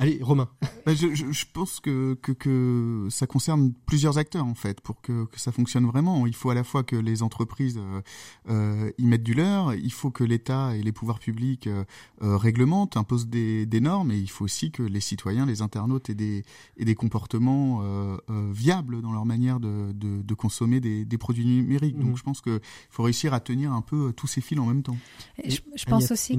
[0.00, 0.48] Allez, Romain.
[0.86, 5.26] Bah, je, je, pense que, que, que, ça concerne plusieurs acteurs en fait pour que,
[5.26, 6.26] que, ça fonctionne vraiment.
[6.26, 8.00] Il faut à la fois que les entreprises euh,
[8.48, 11.84] euh y mettent du leur, il faut que l'État et les pouvoirs publics euh,
[12.22, 16.14] réglementent, imposent des, des, normes, et il faut aussi que les citoyens, les internautes aient
[16.14, 16.44] des,
[16.78, 18.16] aient des comportements euh,
[18.50, 21.98] viables dans leur manière de, de, de consommer des, des, produits numériques.
[21.98, 22.16] Donc mmh.
[22.16, 24.96] je pense qu'il faut réussir à tenir un peu tous ces fils en même temps.
[25.44, 26.38] Et je, je pense aussi.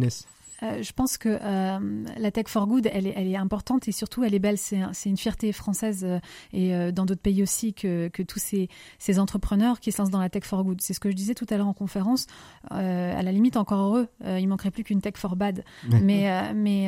[0.63, 3.91] Euh, je pense que euh, la tech for good, elle est, elle est, importante et
[3.91, 4.57] surtout elle est belle.
[4.57, 6.19] C'est une fierté française euh,
[6.53, 8.69] et dans d'autres pays aussi que, que tous ces,
[8.99, 10.81] ces, entrepreneurs qui se lancent dans la tech for good.
[10.81, 12.27] C'est ce que je disais tout à l'heure en conférence.
[12.69, 15.63] à la limite, encore heureux, il manquerait plus qu'une tech for bad.
[16.01, 16.85] Mais, mais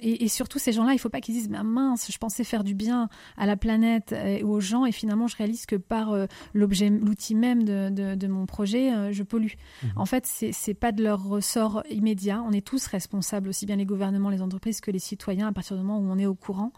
[0.00, 2.74] et, et, surtout ces gens-là, il faut pas qu'ils disent mince, je pensais faire du
[2.74, 6.14] bien à la planète ou aux gens et finalement je réalise que par
[6.54, 9.52] l'objet, l'outil même de, de, de, mon projet, je pollue.
[9.82, 9.86] Mmh.
[9.96, 12.42] En fait, c'est pas de leur ressort immédiat.
[12.46, 15.76] On est tous responsables, aussi bien les gouvernements, les entreprises que les citoyens, à partir
[15.76, 16.72] du moment où on est au courant.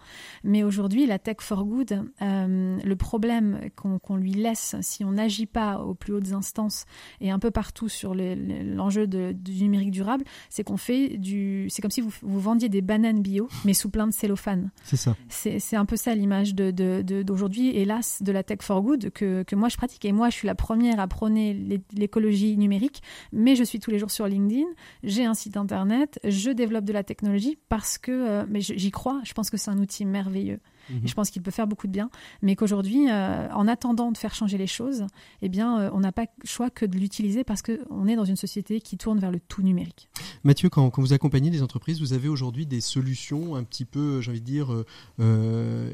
[0.44, 5.46] Mais aujourd'hui, la tech for good, euh, le problème qu'on lui laisse si on n'agit
[5.46, 6.85] pas aux plus hautes instances
[7.20, 11.66] et un peu partout sur l'enjeu du numérique durable, c'est qu'on fait du.
[11.70, 14.70] C'est comme si vous, vous, vendiez des bananes bio, mais sous plein de cellophane.
[14.85, 15.16] C'est ça.
[15.29, 19.42] C'est un peu ça l'image d'aujourd'hui, de, de, hélas, de la tech for good que,
[19.42, 20.05] que moi je pratique.
[20.05, 23.98] Et moi, je suis la première à prôner l'écologie numérique, mais je suis tous les
[23.98, 24.66] jours sur LinkedIn,
[25.03, 29.20] j'ai un site internet, je développe de la technologie parce que euh, mais j'y crois,
[29.24, 30.60] je pense que c'est un outil merveilleux.
[30.90, 31.06] Et mhm.
[31.06, 32.10] je pense qu'il peut faire beaucoup de bien,
[32.42, 35.06] mais qu'aujourd'hui, euh, en attendant de faire changer les choses,
[35.40, 38.36] eh bien, euh, on n'a pas choix que de l'utiliser parce qu'on est dans une
[38.36, 40.08] société qui tourne vers le tout numérique.
[40.42, 44.20] Mathieu, quand, quand vous accompagnez des entreprises, vous avez aujourd'hui des solutions un petit peu,
[44.20, 44.84] j'ai envie de dire,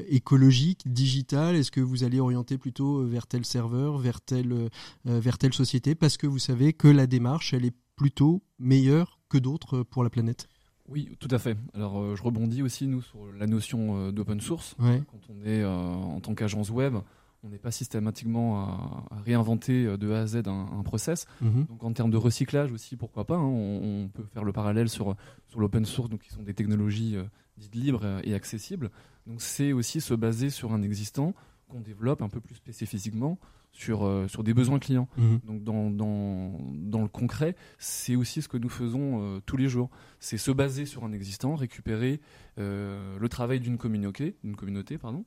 [0.09, 1.55] écologiques, digitales?
[1.55, 4.69] Est-ce que vous allez orienter plutôt vers tel serveur, vers telle,
[5.05, 9.37] vers telle société, parce que vous savez que la démarche, elle est plutôt meilleure que
[9.37, 10.47] d'autres pour la planète
[10.91, 11.55] oui, tout à fait.
[11.75, 14.75] Alors, euh, je rebondis aussi, nous, sur la notion euh, d'open source.
[14.79, 16.95] Quand on est euh, en tant qu'agence web,
[17.43, 18.59] on n'est pas systématiquement
[19.11, 21.27] à, réinventer de A à Z un, process.
[21.41, 21.65] Mhm.
[21.65, 25.15] Donc, en termes de recyclage aussi, pourquoi pas, hein, on, peut faire le parallèle sur,
[25.45, 27.17] sur l'open source, donc qui sont des technologies
[27.57, 28.89] dites libres et accessibles.
[29.27, 31.35] Donc, c'est aussi se baser sur un existant
[31.67, 33.37] qu'on développe un peu plus spécifiquement
[33.71, 35.07] sur, euh, sur des besoins clients.
[35.17, 35.39] Mhm.
[35.45, 39.69] Donc dans, dans, dans, le concret, c'est aussi ce que nous faisons euh, tous les
[39.69, 39.89] jours.
[40.19, 42.19] C'est se baser sur un existant, récupérer
[42.57, 45.25] euh, le travail d'une communauté, d'une communauté pardon,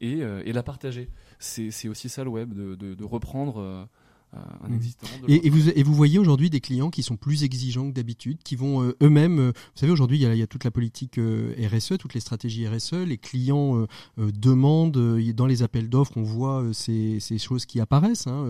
[0.00, 1.08] et, et la partager.
[1.38, 3.88] C'est aussi ça le web, de, de, de reprendre
[4.34, 4.74] un mmh.
[4.74, 5.06] existant.
[5.28, 8.56] Et, vous, et, vous, voyez aujourd'hui des clients qui sont plus exigeants que d'habitude, qui
[8.56, 9.38] vont euh, eux-mêmes.
[9.38, 12.66] Euh, vous savez, aujourd'hui, il, y, a toute la politique euh, RSE, toutes les stratégies
[12.66, 12.94] RSE.
[12.94, 14.92] Les clients demandent,
[15.34, 18.26] dans les appels d'offres, on voit ces, ces, choses qui apparaissent.
[18.26, 18.46] Hein,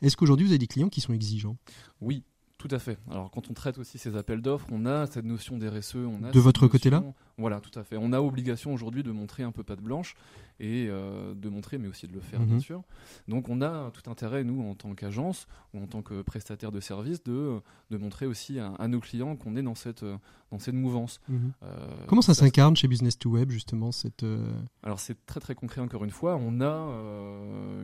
[0.00, 1.56] Est-ce qu'aujourd'hui, vous avez des clients qui sont exigeants?
[2.00, 2.24] Oui,
[2.62, 2.96] tout à fait.
[3.10, 5.96] Alors quand on traite aussi ces appels d'offres, on a cette notion d'RSE.
[5.96, 7.02] On a de votre côté là
[7.42, 7.96] Voilà, tout à fait.
[7.98, 10.14] On a obligation aujourd'hui de montrer un peu patte blanche
[10.60, 12.60] et euh, de montrer, mais aussi de le faire bien mhm.
[12.60, 12.82] sûr.
[13.26, 16.78] Donc on a tout intérêt, nous, en tant qu'agence ou en tant que prestataire de
[16.78, 20.04] service, de, de montrer aussi à, nos clients qu'on est dans cette,
[20.52, 21.20] dans cette mouvance.
[21.28, 21.52] Mhm.
[21.64, 24.46] Euh, Comment ça, s'incarne chez Business to Web justement cette euh,
[24.84, 26.36] Alors c'est très très concret encore une fois.
[26.36, 26.70] On a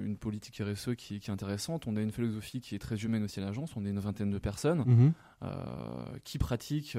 [0.04, 1.88] une politique RSE qui, qui, est intéressante.
[1.88, 3.72] On a une philosophie qui est très humaine aussi à l'agence.
[3.74, 5.12] On est une vingtaine de personnes Mhm.
[6.24, 6.96] Qui pratiquent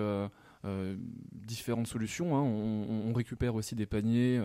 [1.34, 2.36] différentes solutions.
[2.36, 2.42] Hein.
[2.42, 4.42] On, récupère aussi des paniers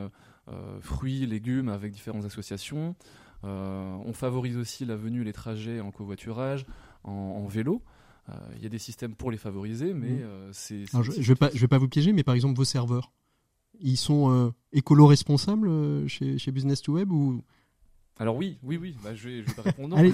[0.81, 2.95] fruits, légumes avec différentes associations.
[3.43, 6.67] on favorise aussi la venue et les trajets en covoiturage,
[7.03, 7.83] en, vélo.
[8.57, 10.53] Il y a des systèmes pour les favoriser, mais mhm.
[10.53, 10.85] c'est.
[10.87, 13.13] Je ne vais, pas, je vais pas vous piéger, mais par exemple, vos serveurs,
[13.81, 17.43] ils sont écolo-responsables chez, chez Business to Web ou
[18.21, 20.13] alors oui, oui, oui, bah, je, vais, je vais pas répondre non.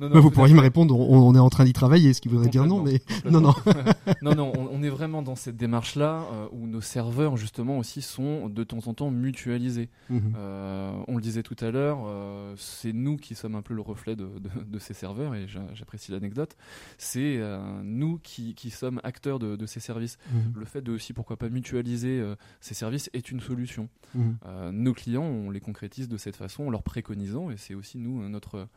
[0.00, 2.66] non, vous pourriez me répondre, on, est en train d'y travailler, ce qui voudrait dire
[2.66, 3.00] non, mais
[3.30, 3.54] non, non.
[4.22, 8.48] non, non, on, est vraiment dans cette démarche-là euh, où nos serveurs justement aussi sont
[8.48, 9.90] de temps en temps mutualisés.
[10.10, 10.34] Mhm.
[10.36, 13.82] Euh, on le disait tout à l'heure, euh, c'est nous qui sommes un peu le
[13.82, 14.28] reflet de,
[14.66, 16.56] de, ces serveurs et j'apprécie l'anecdote.
[16.98, 17.40] C'est
[17.84, 20.18] nous qui, qui, sommes acteurs de, de ces services.
[20.32, 20.54] Mhm.
[20.56, 22.24] Le fait de aussi pourquoi pas mutualiser
[22.60, 23.88] ces services est une solution.
[24.16, 24.36] Mhm.
[24.72, 28.22] nos clients, on les concrétise de cette façon, on leur pré et c'est aussi nous
[28.22, 28.68] euh, notre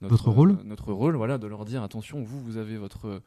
[0.00, 0.52] notre, rôle?
[0.52, 3.22] euh, notre rôle voilà de leur dire attention vous vous avez votre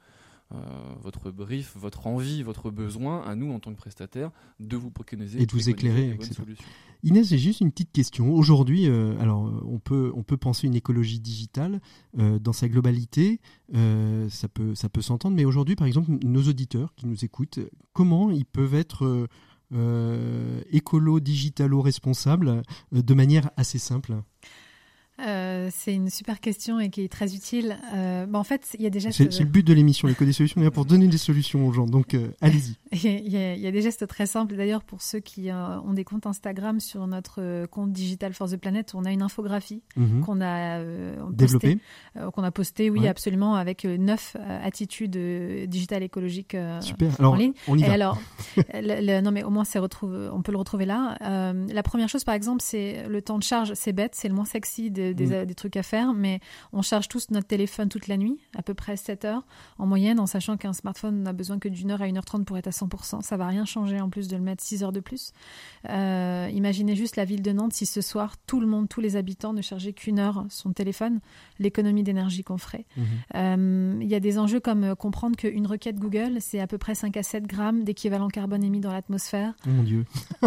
[0.53, 0.57] euh,
[1.01, 5.41] votre brief, votre envie, votre besoin, à nous en tant que prestataire, de vous préconiser
[5.41, 6.21] et de vous éclairer avec
[7.01, 8.31] Inès, j'ai juste une petite question.
[8.31, 11.81] Aujourd'hui, alors on peut on peut penser une écologie digitale
[12.13, 13.39] dans sa globalité,
[13.73, 17.59] ça peut ça peut s'entendre, mais aujourd'hui, par exemple, nos auditeurs qui nous écoutent,
[17.95, 19.27] comment ils peuvent être euh,
[20.71, 24.15] écolo, digitalo responsable euh, de manière assez simple
[25.21, 27.77] euh, c'est une super question et qui est très utile.
[27.93, 29.11] Euh, bah en fait, il y a déjà.
[29.11, 31.71] C'est le but de l'émission, les des solutions, est là pour donner des solutions aux
[31.71, 31.85] gens.
[31.85, 32.75] Donc, euh, allez-y.
[32.91, 34.55] il, y a des gestes très simples.
[34.55, 38.93] D'ailleurs, pour ceux qui ont des comptes Instagram sur notre compte Digital for the Planet,
[38.93, 40.21] on a une infographie mhm.
[40.21, 40.83] qu'on a
[41.31, 41.79] développée,
[42.33, 45.17] qu'on a postée, oui, absolument, avec neuf attitudes
[45.67, 47.15] digitales écologiques super.
[47.19, 47.53] Alors, en ligne.
[47.67, 48.19] On y et alors,
[48.73, 51.17] non mais au moins, retrouve, on peut le retrouver là.
[51.21, 53.73] la première chose, par exemple, c'est le temps de charge.
[53.75, 55.45] C'est bête, c'est le moins sexy de Mm.
[55.45, 56.39] des, trucs à faire, mais
[56.73, 59.43] on charge tous notre téléphone toute la nuit, à peu près 7 heures
[59.77, 62.45] en moyenne, en sachant qu'un smartphone n'a besoin que d'une heure à une heure trente
[62.45, 63.21] pour être à 100%.
[63.21, 65.31] Ça va rien changer en plus de le mettre 6 heures de plus.
[65.89, 69.15] Euh, imaginez juste la ville de Nantes si ce soir tout le monde, tous les
[69.15, 71.19] habitants ne chargeaient qu'une heure son téléphone,
[71.59, 72.85] l'économie d'énergie qu'on ferait.
[72.97, 73.03] Mm-hmm.
[73.35, 76.77] Euh, il y a des enjeux comme euh, comprendre qu'une requête Google, c'est à peu
[76.77, 79.53] près 5 à 7 grammes d'équivalent carbone émis dans l'atmosphère.
[79.65, 80.05] mon Dieu.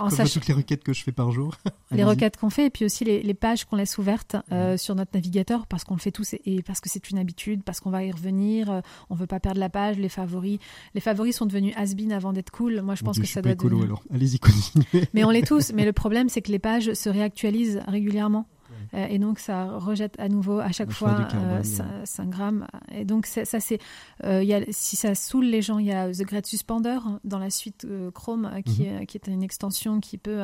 [0.00, 1.54] En toutes les requêtes que je fais par jour.
[1.90, 5.12] les requêtes qu'on fait et puis aussi les, pages qu'on laisse ouvertes euh, sur notre
[5.14, 8.04] navigateur parce qu'on le fait tous et, parce que c'est une habitude, parce qu'on va
[8.04, 8.70] y revenir.
[8.70, 10.58] Euh, on veut pas perdre la page, les favoris.
[10.94, 12.80] Les favoris sont devenus has-been avant d'être cool.
[12.82, 13.66] Moi, je pense que ça doit être.
[13.66, 14.02] alors.
[14.12, 15.08] Allez-y, continuez.
[15.12, 15.72] Mais on l'est tous.
[15.72, 18.46] Mais le problème, c'est que les pages se réactualisent régulièrement.
[18.94, 21.28] Euh, et donc, ça rejette à nouveau à chaque fois
[21.62, 22.66] 5, euh, grammes.
[22.92, 23.78] Et donc, ça, c'est.
[24.24, 27.86] Euh, si ça saoule les gens, il y a The Great Suspender dans la suite
[28.14, 29.06] Chrome, qui, mhm.
[29.06, 30.42] qui, est une extension qui peut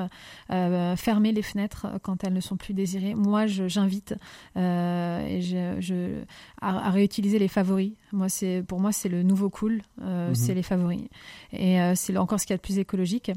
[0.96, 3.14] fermer les fenêtres quand elles ne sont plus désirées.
[3.14, 4.14] Moi, j'invite
[4.56, 6.22] et je,
[6.60, 7.92] à, réutiliser les favoris.
[8.12, 8.28] Moi,
[8.66, 10.34] pour moi, c'est le nouveau cool, mhm.
[10.34, 11.08] c'est les favoris.
[11.52, 13.30] Et c'est encore ce qu'il y a de plus écologique.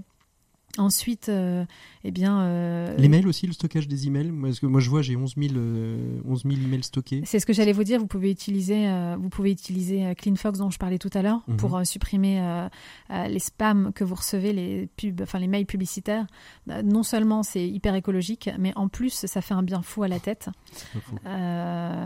[0.79, 1.65] Ensuite, euh,
[2.05, 2.41] eh bien.
[2.41, 4.31] Euh, les mails aussi, le stockage des emails.
[4.31, 7.21] Moi, que moi je vois, j'ai 11 000, euh, 11 000 emails stockés.
[7.25, 7.99] C'est ce que j'allais vous dire.
[7.99, 11.57] Vous pouvez utiliser, euh, vous pouvez utiliser CleanFox dont je parlais tout à l'heure mhm.
[11.57, 12.67] pour supprimer
[13.09, 16.27] les spams que vous recevez, les pubs, enfin les mails publicitaires.
[16.67, 20.19] non seulement c'est hyper écologique, mais en plus ça fait un bien fou à la
[20.19, 20.49] tête.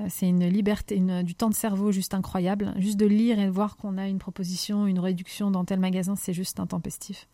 [0.10, 2.74] c'est une liberté, une, du temps de cerveau juste incroyable.
[2.78, 6.16] Juste de lire et de voir qu'on a une proposition, une réduction dans tel magasin,
[6.16, 7.28] c'est juste intempestif.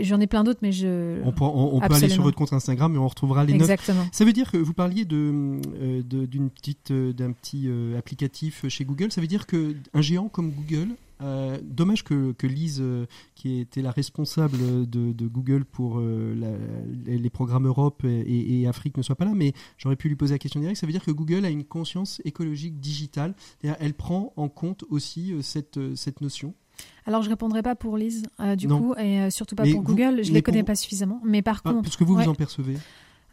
[0.00, 0.70] J'en ai plein d'autres, mais
[1.24, 1.44] on, peut,
[1.94, 4.04] aller sur votre compte Instagram et on retrouvera les Exactement.
[4.04, 4.14] notes.
[4.14, 8.68] Ça veut dire que vous parliez de, euh, d'une petite, euh, d'un petit euh, applicatif
[8.68, 9.12] chez Google.
[9.12, 10.94] Ça veut dire que un géant comme Google
[11.62, 12.82] dommage que, que Lise,
[13.34, 19.24] qui était la responsable de, Google pour les programmes Europe et, Afrique, ne soit pas
[19.24, 20.78] là, mais j'aurais pu lui poser la question directe.
[20.78, 23.34] Ça veut dire que Google a une conscience écologique digitale.
[23.62, 26.52] Elle prend en compte aussi cette, cette notion.
[27.06, 30.24] Alors, je répondrai pas pour Lise, euh, du coup, et euh, surtout pas pour Google.
[30.24, 31.20] Je les connais pas suffisamment.
[31.24, 31.82] Mais par contre.
[31.82, 32.76] Parce que vous, vous en percevez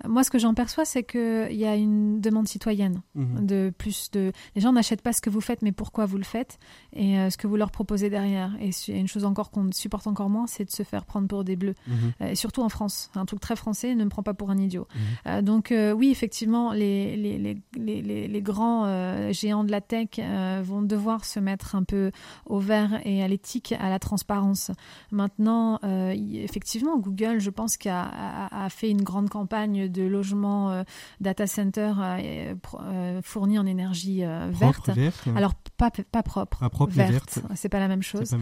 [0.08, 3.46] moi, ce que j'en perçois, c'est qu'il y a une demande citoyenne mhm.
[3.46, 4.32] de plus de.
[4.56, 6.60] Les gens n'achètent pas ce que vous faites, mais pourquoi vous le faites
[6.94, 8.52] et euh, ce que vous leur proposez derrière.
[8.60, 11.56] Et une chose encore qu'on supporte encore moins, c'est de se faire prendre pour des
[11.56, 11.76] bleus.
[11.88, 11.96] Mhm.
[12.22, 14.58] Euh, et surtout en France, un truc très français ne me prend pas pour un
[14.58, 14.88] idiot.
[14.94, 15.02] Mhm.
[15.28, 17.38] Euh, donc oui, effectivement, les les,
[17.76, 20.20] les, les, grands géants de la tech
[20.64, 22.12] vont devoir se mettre un peu
[22.46, 24.72] au vert et à l'éthique, à la transparence.
[25.12, 30.84] Maintenant, effectivement, Google, je pense, qu'a a, a fait une grande campagne de logements euh,
[31.20, 34.90] data center euh, euh, fournis en énergie verte.
[35.36, 37.40] Alors pas, pas propre, pas propre verte.
[37.56, 38.36] C'est pas la même chose.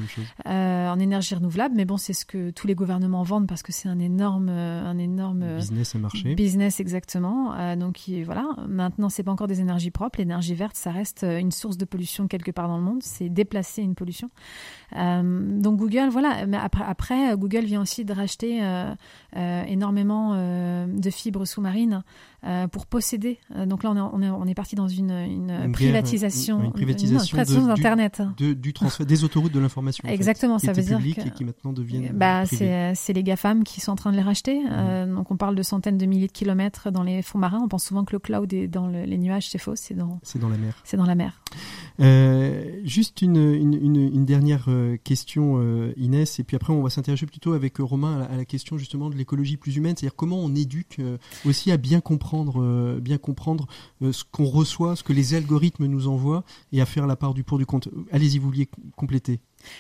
[0.45, 3.89] en énergie renouvelable, mais bon, c'est ce que tous les gouvernements vendent parce que c'est
[3.89, 6.35] un énorme, un énorme business et marché.
[6.35, 7.75] Business exactement.
[7.75, 8.47] donc voilà.
[8.67, 10.19] Maintenant, c'est pas encore des énergies propres.
[10.19, 13.01] L'énergie verte, ça reste une source de pollution quelque part dans le monde.
[13.03, 14.29] C'est déplacer une pollution.
[14.93, 16.45] donc Google, voilà.
[16.45, 18.62] Mais après, après, Google vient aussi de racheter
[19.35, 20.35] énormément
[20.88, 22.04] de fibres sous-marine
[22.45, 23.39] euh, pour posséder.
[23.56, 28.21] Euh, donc là, on est, on est, parti dans une, une, privatisation, une privatisation, d'Internet.
[28.38, 30.08] du transfert des autoroutes de l'information.
[30.08, 32.13] Exactement, ça veut dire que, et qui maintenant deviennent.
[32.13, 34.62] Bah, c'est les GAFAM qui sont en train de les racheter.
[34.71, 35.15] Euh, mhm.
[35.15, 37.60] donc on parle de centaines de milliers de kilomètres dans les fonds marins.
[37.63, 40.19] On pense souvent que le cloud est dans les nuages, c'est faux, c'est dans.
[40.23, 40.75] C'est dans la mer.
[40.84, 41.41] C'est dans la mer.
[41.99, 44.67] Juste une, dernière
[45.03, 45.62] question,
[45.97, 49.15] Inès, et puis après on va s'intéresser plutôt avec Romain à la, question justement de
[49.15, 50.99] l'écologie plus humaine, c'est-à-dire comment on éduque
[51.45, 53.67] aussi à bien comprendre, euh, bien comprendre
[54.01, 57.33] euh, ce qu'on reçoit, ce que les algorithmes nous envoient et à faire la part
[57.33, 57.89] du pour du compte.
[58.12, 59.39] Allez-y, vous vouliez compléter.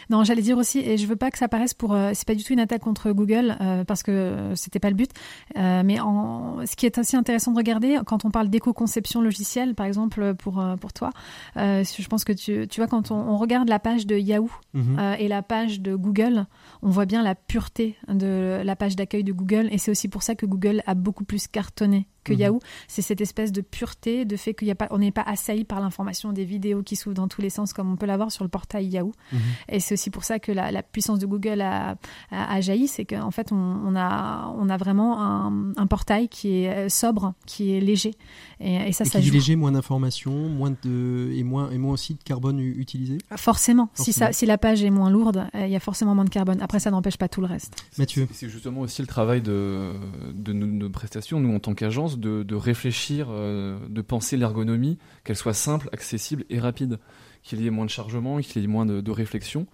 [0.09, 2.35] Non, j'allais dire aussi, et je veux pas que ça paraisse pour, euh, c'est pas
[2.35, 5.11] du tout une attaque contre Google euh, parce que euh, c'était pas le but.
[5.55, 9.85] mais en, ce qui est aussi intéressant de regarder quand on parle d'éco-conception logicielle, par
[9.85, 11.11] exemple pour pour toi,
[11.55, 15.15] je pense que tu, tu vois quand on, regarde la page de Yahoo mhm.
[15.17, 16.45] et la page de Google,
[16.81, 20.23] on voit bien la pureté de la page d'accueil de Google, et c'est aussi pour
[20.23, 22.39] ça que Google a beaucoup plus cartonné que mhm.
[22.39, 22.59] Yahoo.
[22.87, 25.79] C'est cette espèce de pureté, de fait qu'il a pas, on n'est pas assailli par
[25.79, 28.49] l'information des vidéos qui s'ouvrent dans tous les sens comme on peut l'avoir sur le
[28.49, 29.13] portail Yahoo.
[29.31, 29.39] Mhm.
[29.69, 31.97] Et c'est aussi pour ça que la, puissance de Google a,
[32.31, 36.89] a, jailli, c'est qu'en fait, on, a, on a vraiment un, portail qui est euh,
[36.89, 38.13] sobre, qui est léger.
[38.59, 42.13] Et, ça, ça qui est léger, moins d'informations, moins de, et, moins, et moins aussi
[42.13, 43.17] de carbone utilisé?
[43.35, 43.89] Forcément.
[43.93, 46.29] Si, ça, si la page est moins lourde, euh, il y a forcément moins de
[46.29, 46.61] carbone.
[46.61, 47.85] Après, ça n'empêche pas tout le reste.
[47.97, 49.93] Mathieu C'est justement aussi le travail de,
[50.33, 55.35] de nos, prestations, nous, en tant qu'agence, de, de réfléchir, euh, de penser l'ergonomie, qu'elle
[55.35, 56.99] soit simple, accessible et rapide
[57.43, 59.65] qu'il y ait moins de chargement, qu'il y ait moins de, réflexion.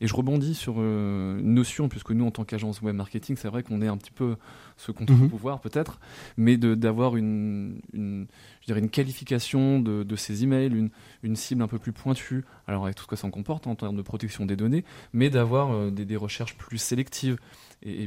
[0.00, 3.48] Et je rebondis sur euh, une notion, puisque nous, en tant qu'agence web marketing, c'est
[3.48, 4.36] vrai qu'on est un petit peu
[4.76, 5.62] ce contre-pouvoir mhm.
[5.62, 5.98] peut-être,
[6.36, 8.26] mais d'avoir une, une,
[8.60, 10.90] je dirais une qualification de, de ces emails, une,
[11.22, 13.74] une, cible un peu plus pointue, alors avec tout ce que ça en comporte en
[13.74, 17.38] termes de protection des données, mais d'avoir euh, des, des recherches plus sélectives.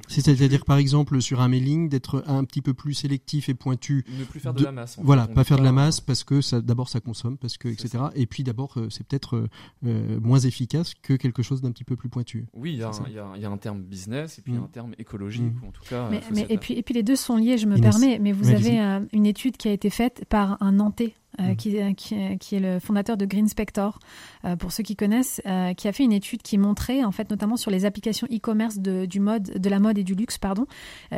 [0.08, 4.06] C'est-à-dire, par exemple, sur un mailing, d'être un petit peu plus sélectif et pointu.
[4.20, 4.98] Ne plus faire de, la masse.
[5.02, 8.06] Voilà, pas faire de la masse parce que ça, d'abord ça consomme, parce que, etc.
[8.16, 9.48] Et puis d'abord, euh, c'est peut-être
[9.82, 12.48] moins efficace que quelque chose d'un petit peu plus pointu.
[12.54, 14.64] Oui, il y, a un terme business et puis mm.
[14.64, 15.68] un terme écologique, mm.
[15.68, 16.10] en tout cas.
[16.10, 18.80] Mais, et, puis, et puis les deux sont liés, je me permets, mais vous avez
[19.14, 22.56] une étude qui a été faite par un Nantais euh, qui, euh, qui, euh, qui,
[22.56, 24.00] est le fondateur de Green Spector,
[24.58, 25.40] pour ceux qui connaissent,
[25.78, 29.06] qui a fait une étude qui montrait, en fait, notamment sur les applications e-commerce de,
[29.06, 30.66] du mode, de la mode et du luxe, pardon,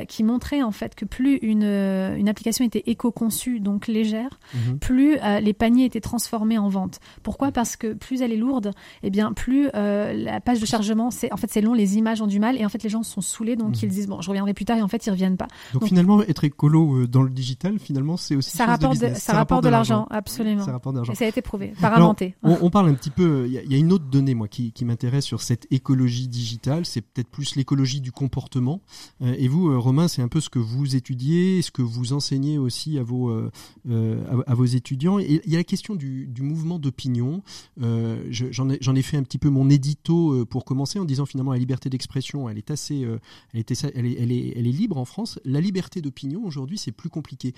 [0.10, 4.78] qui montrait en fait que plus une, une application était éco-conçue, donc légère, mm-hmm.
[4.80, 7.00] plus les paniers étaient transformés en vente.
[7.24, 7.54] Pourquoi?
[7.54, 11.32] Parce que plus elle est lourde, et eh bien plus la page de chargement, c'est
[11.32, 13.22] en fait c'est long, les images ont du mal, et en fait les gens sont
[13.22, 15.48] saoulés, donc ils disent bon, je reviendrai plus tard, et en fait ils reviennent pas.
[15.72, 19.64] Donc, finalement, être écolo dans le digital, finalement, c'est aussi ça rapporte, de, ça, rapporte
[19.64, 20.64] de l'argent absolument.
[20.64, 21.14] Ça rapporte d'argent.
[21.14, 22.36] Et ça a été prouvé, par inventé.
[22.44, 23.46] On, parle un petit peu.
[23.48, 26.86] Il y, a une autre donnée, moi, qui, m'intéresse sur cette écologie digitale.
[26.86, 28.82] C'est peut-être plus l'écologie du comportement.
[29.22, 32.14] Euh, et vous, euh, Romain, c'est un peu ce que vous étudiez, ce que vous
[32.14, 35.20] enseignez aussi à vos, euh, à, vos étudiants.
[35.20, 37.42] Et il y a la question du, mouvement d'opinion.
[37.78, 41.58] J'en ai, ai, fait un petit peu mon édito pour commencer en disant finalement la
[41.58, 43.08] liberté d'expression, elle est assez,
[43.54, 45.40] elle, est, elle, est, elle, est, elle est libre en France.
[45.46, 47.54] La liberté d'opinion aujourd'hui, c'est plus compliqué.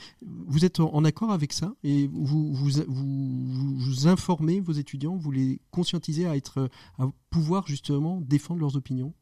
[0.47, 1.73] Vous êtes en accord avec ça?
[1.83, 6.69] Et vous vous, vous, informez vos étudiants, vous les conscientisez à, être,
[6.99, 9.13] à pouvoir justement défendre leurs opinions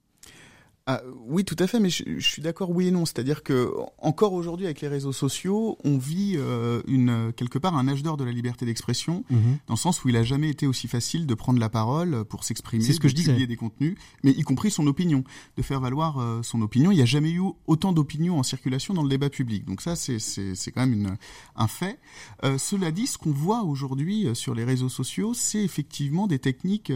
[0.86, 3.06] ah, oui, tout à fait, mais je, suis d'accord, oui et non.
[3.06, 7.88] C'est-à-dire que encore aujourd'hui, avec les réseaux sociaux, on vit euh, une quelque part un
[7.88, 9.60] âge d'or de la liberté d'expression, mhm.
[9.68, 12.44] dans le sens où il a jamais été aussi facile de prendre la parole pour
[12.44, 15.24] s'exprimer, ce que de je publier des contenus, mais y compris son opinion,
[15.56, 16.92] de faire valoir euh, son opinion.
[16.92, 19.64] Il n'y a jamais eu autant d'opinions en circulation dans le débat public.
[19.64, 21.18] Donc ça, c'est c'est quand même une,
[21.56, 21.98] un fait.
[22.44, 26.40] Euh, cela dit, ce qu'on voit aujourd'hui euh, sur les réseaux sociaux, c'est effectivement des
[26.40, 26.92] techniques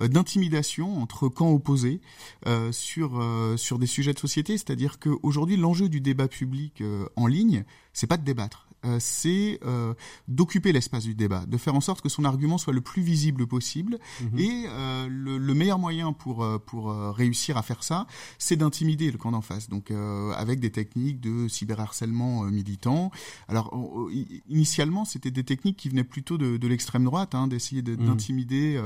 [0.00, 2.00] d'intimidation entre camps opposés
[2.70, 7.26] sur euh, sur des sujets de société, c'est-à-dire qu'aujourd'hui l'enjeu du débat public euh, en
[7.26, 9.94] ligne, c'est pas de débattre, euh, c'est euh,
[10.28, 13.46] d'occuper l'espace du débat, de faire en sorte que son argument soit le plus visible
[13.46, 13.98] possible.
[14.20, 14.38] Mhm.
[14.38, 18.06] Et euh, le, meilleur moyen pour pour réussir à faire ça,
[18.38, 19.68] c'est d'intimider le camp d'en face.
[19.68, 23.10] Donc avec des techniques de cyberharcèlement militant.
[23.48, 23.74] Alors
[24.48, 27.96] initialement, c'était des techniques qui venaient plutôt de, de l'extrême droite, hein, d'essayer mhm.
[27.96, 28.80] d'intimider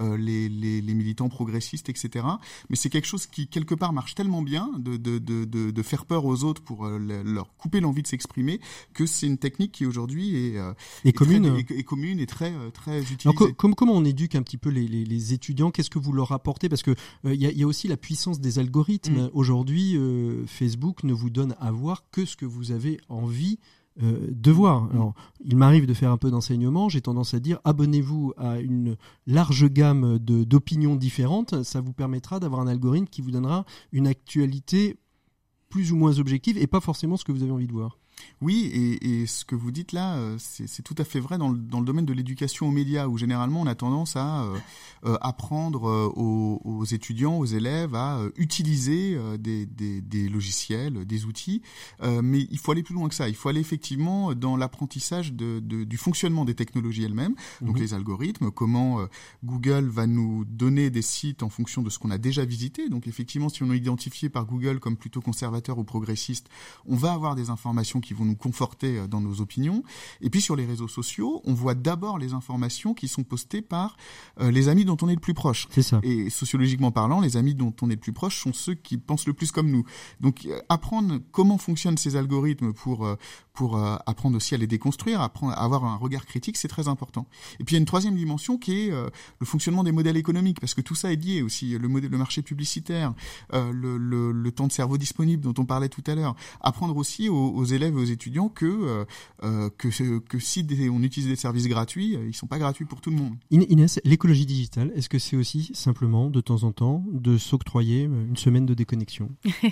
[0.00, 2.26] les, les, les, militants progressistes, etc.
[2.68, 6.04] Mais c'est quelque chose qui quelque part marche tellement bien de de, de, de, faire
[6.04, 8.60] peur aux autres pour leur couper l'envie de s'exprimer
[8.92, 10.72] que c'est une technique qui aujourd'hui est, euh,
[11.14, 13.54] commune, très, commune et très euh, très utilisée.
[13.56, 15.70] comment on éduque un petit peu les, étudiants?
[15.70, 16.68] Qu'est-ce que vous leur apportez?
[16.68, 16.92] Parce que
[17.24, 19.24] euh, il y, a aussi la puissance des algorithmes.
[19.24, 19.30] Mm.
[19.32, 19.98] Aujourd'hui,
[20.46, 23.58] Facebook ne vous donne à voir que ce que vous avez envie
[24.00, 24.82] de voir.
[24.82, 24.90] Mm.
[24.92, 25.14] Alors,
[25.44, 29.68] il m'arrive de faire un peu d'enseignement, j'ai tendance à dire abonnez-vous à une large
[29.68, 34.96] gamme d'opinions différentes, ça vous permettra d'avoir un algorithme qui vous donnera une actualité
[35.68, 37.98] plus ou moins objective et pas forcément ce que vous avez envie de voir.
[38.40, 41.48] Oui, et, et, ce que vous dites là, euh, c'est tout à fait vrai dans
[41.48, 44.58] le, dans le domaine de l'éducation aux médias, où généralement on a tendance à euh,
[45.04, 51.62] euh apprendre aux, aux, étudiants, aux élèves à utiliser des, des, des, logiciels, des outils,
[52.02, 53.28] mais il faut aller plus loin que ça.
[53.28, 57.82] Il faut aller effectivement dans l'apprentissage de, de, du fonctionnement des technologies elles-mêmes, donc mhm.
[57.82, 59.06] les algorithmes, comment
[59.44, 62.88] Google va nous donner des sites en fonction de ce qu'on a déjà visité.
[62.88, 66.48] Donc effectivement, si on est identifié par Google comme plutôt conservateur ou progressiste,
[66.86, 69.82] on va avoir des informations qui qui vont nous conforter euh, dans nos opinions.
[70.22, 73.98] Et puis sur les réseaux sociaux, on voit d'abord les informations qui sont postées par
[74.40, 75.68] euh, les amis dont on est le plus proche.
[75.70, 76.00] C'est ça.
[76.02, 79.26] Et sociologiquement parlant, les amis dont on est le plus proche sont ceux qui pensent
[79.26, 79.84] le plus comme nous.
[80.20, 83.06] Donc euh, apprendre comment fonctionnent ces algorithmes pour
[83.58, 87.26] pour apprendre aussi à les déconstruire, apprendre à avoir un regard critique, c'est très important.
[87.58, 90.60] Et puis il y a une troisième dimension qui est le fonctionnement des modèles économiques,
[90.60, 91.76] parce que tout ça est lié aussi.
[91.76, 93.14] Le modèle, le marché publicitaire,
[93.52, 96.36] le, le, le, temps de cerveau disponible dont on parlait tout à l'heure.
[96.60, 99.04] Apprendre aussi aux, aux élèves aux étudiants que euh,
[99.42, 103.00] euh, que, que si on utilise des services gratuits, euh, ils sont pas gratuits pour
[103.00, 103.36] tout le monde.
[103.50, 108.36] Inès, l'écologie digitale, est-ce que c'est aussi simplement de temps en temps de s'octroyer une
[108.36, 109.30] semaine de déconnexion?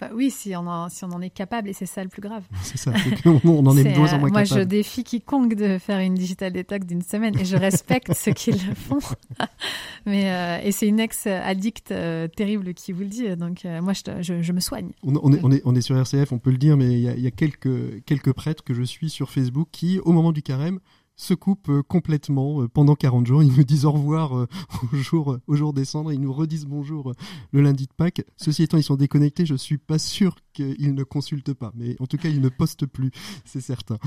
[0.00, 2.22] Bah Oui, si on, en, si on en est capable, et c'est ça le plus
[2.22, 2.44] grave.
[2.62, 2.92] C'est ça,
[3.44, 6.52] on en est, de moins en moins Moi, je défie quiconque de faire une digital
[6.52, 9.00] detox d'une semaine, et je respecte ceux qui le font.
[10.06, 11.94] Mais, et c'est une ex-addict
[12.36, 14.90] terrible qui vous le dit, donc moi, je, je, me soigne.
[15.02, 17.00] On, on, est, on, est, on est sur RCF, on peut le dire, mais il
[17.00, 20.32] y a, y a quelques, quelques prêtres que je suis sur Facebook qui, au moment
[20.32, 20.80] du carême,
[21.20, 23.42] se coupent euh, complètement euh, pendant 40 jours.
[23.42, 24.46] Ils nous disent au revoir euh,
[25.46, 26.12] au jour, des cendres.
[26.12, 27.12] Ils nous redisent bonjour
[27.52, 28.24] le lundi de Pâques.
[28.36, 29.44] Ceci étant, ils sont déconnectés.
[29.44, 31.72] Je suis pas sûr qu'ils ne consultent pas.
[31.74, 33.10] Mais en tout cas, ils ne postent plus.
[33.44, 33.98] C'est certain.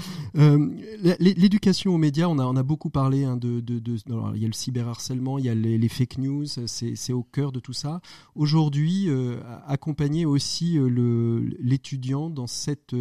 [1.20, 5.46] L'éducation aux médias, on a, beaucoup parlé hein, de il y a le cyberharcèlement, il
[5.46, 6.46] y a les, fake news.
[6.46, 8.02] C'est au cœur de tout ça.
[8.36, 9.10] Aujourd'hui,
[9.68, 10.80] accompagner aussi
[11.60, 12.96] l'étudiant dans cette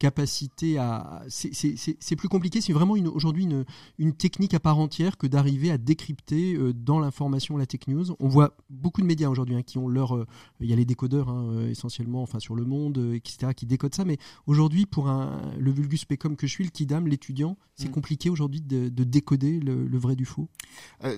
[0.00, 1.22] capacité à.
[1.28, 2.60] C'est plus compliqué.
[2.60, 3.64] C'est vraiment aujourd'hui une,
[3.98, 8.06] une, technique à part entière que d'arriver à décrypter euh, dans l'information la tech news.
[8.18, 10.16] On voit beaucoup de médias aujourd'hui hein, qui ont leur.
[10.16, 10.26] Euh,
[10.60, 14.06] il y a les décodeurs hein, essentiellement, enfin sur le monde, etc., qui décodent ça.
[14.06, 17.92] Mais aujourd'hui, pour un, le vulgus pecum que je suis, le kidam, l'étudiant, c'est mm.
[17.92, 20.48] compliqué aujourd'hui de, de, décoder le, le, vrai du faux.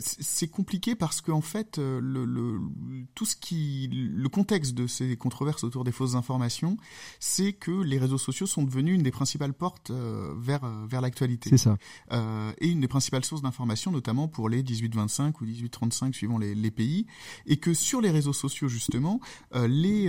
[0.01, 2.59] c'est compliqué parce qu'en fait, le, le,
[3.15, 6.77] tout ce qui, le contexte de ces controverses autour des fausses informations,
[7.21, 11.01] c'est que les réseaux sociaux sont devenus une des principales portes euh, vers euh, vers
[11.01, 11.51] l'actualité.
[11.51, 11.77] C'est ça.
[12.13, 16.55] Euh, et une des principales sources d'information, notamment pour les 18-25 ou 18-35 suivant les,
[16.55, 17.07] les, pays,
[17.47, 19.21] et que sur les réseaux sociaux justement,
[19.55, 20.07] les,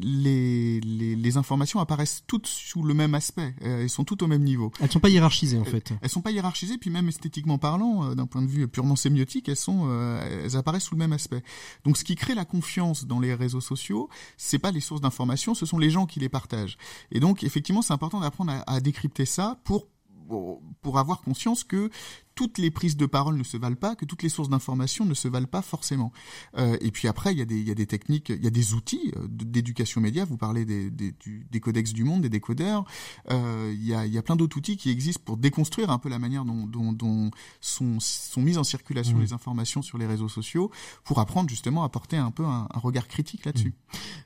[0.00, 4.42] les, les les informations apparaissent toutes sous le même aspect, elles sont toutes au même
[4.42, 4.72] niveau.
[4.80, 5.92] Elles sont pas hiérarchisées en fait.
[6.00, 9.56] Elles, sont pas hiérarchisées, puis même esthétiquement parlant, d'un point de vue purement sémiotique, elles
[9.56, 9.88] sont
[10.22, 11.42] elles apparaissent sous le même aspect.
[11.84, 15.54] Donc ce qui crée la confiance dans les réseaux sociaux, c'est pas les sources d'information,
[15.54, 16.76] ce sont les gens qui les partagent.
[17.10, 21.90] Et donc effectivement, c'est important d'apprendre à, décrypter ça pour avoir conscience que
[22.34, 25.14] toutes les prises de parole ne se valent pas, que toutes les sources d'information ne
[25.14, 26.12] se valent pas forcément.
[26.56, 28.46] Euh, et puis après, il y, a des, il y a des techniques, il y
[28.46, 30.24] a des outils euh, d'éducation média.
[30.24, 31.14] Vous parlez des, des,
[31.50, 32.84] des, codex du monde, des décodeurs.
[33.30, 35.98] Euh, il, y a, il y a plein d'autres outils qui existent pour déconstruire un
[35.98, 37.30] peu la manière dont, dont, dont
[37.60, 39.22] sont, sont mises en circulation mmh.
[39.22, 40.70] les informations sur les réseaux sociaux,
[41.04, 43.74] pour apprendre justement à porter un peu un, regard critique là-dessus.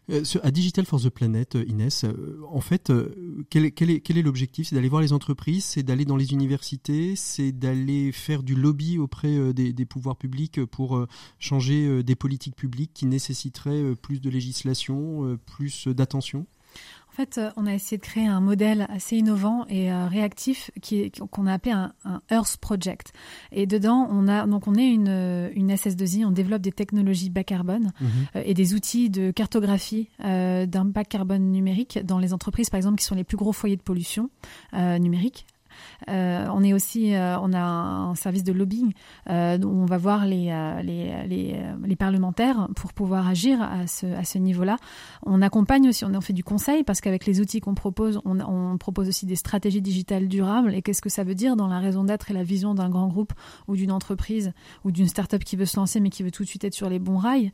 [0.09, 0.13] Mmh.
[0.13, 2.05] Euh, à Digital for the Planet, euh, Inès,
[2.51, 2.93] en fait,
[3.51, 4.69] quel, quel est quel est l'objectif?
[4.69, 8.99] C'est d'aller voir les entreprises, c'est d'aller dans les universités, c'est d'aller faire du lobby
[8.99, 14.21] auprès euh, des, pouvoirs publics pour euh, changer euh, des politiques publiques qui nécessiteraient plus
[14.21, 16.47] de législation, plus d'attention?
[17.09, 21.47] En fait, on a essayé de créer un modèle assez innovant et réactif qui qu'on
[21.47, 21.95] a appelé un,
[22.31, 23.15] Earth Project.
[23.53, 27.45] Et dedans, on a donc on est une, une SS2I, on développe des technologies bas
[27.45, 28.43] carbone mhm.
[28.45, 33.15] et des outils de cartographie d'impact carbone numérique dans les entreprises, par exemple, qui sont
[33.15, 34.29] les plus gros foyers de pollution
[34.75, 35.47] numérique.
[36.09, 38.93] Euh, on est aussi, euh, on a un service de lobbying
[39.31, 40.47] euh, où on va voir les,
[41.99, 44.77] parlementaires pour pouvoir agir à ce, niveau-là.
[45.25, 48.77] On accompagne aussi, on fait du conseil parce qu'avec les outils qu'on propose, on, on,
[48.77, 50.75] propose aussi des stratégies digitales durables.
[50.75, 53.09] Et qu'est-ce que ça veut dire dans la raison d'être et la vision d'un grand
[53.09, 53.33] groupe
[53.67, 54.53] ou d'une entreprise
[54.85, 56.91] ou d'une start-up qui veut se lancer mais qui veut tout de suite être sur
[56.91, 57.53] les bons rails?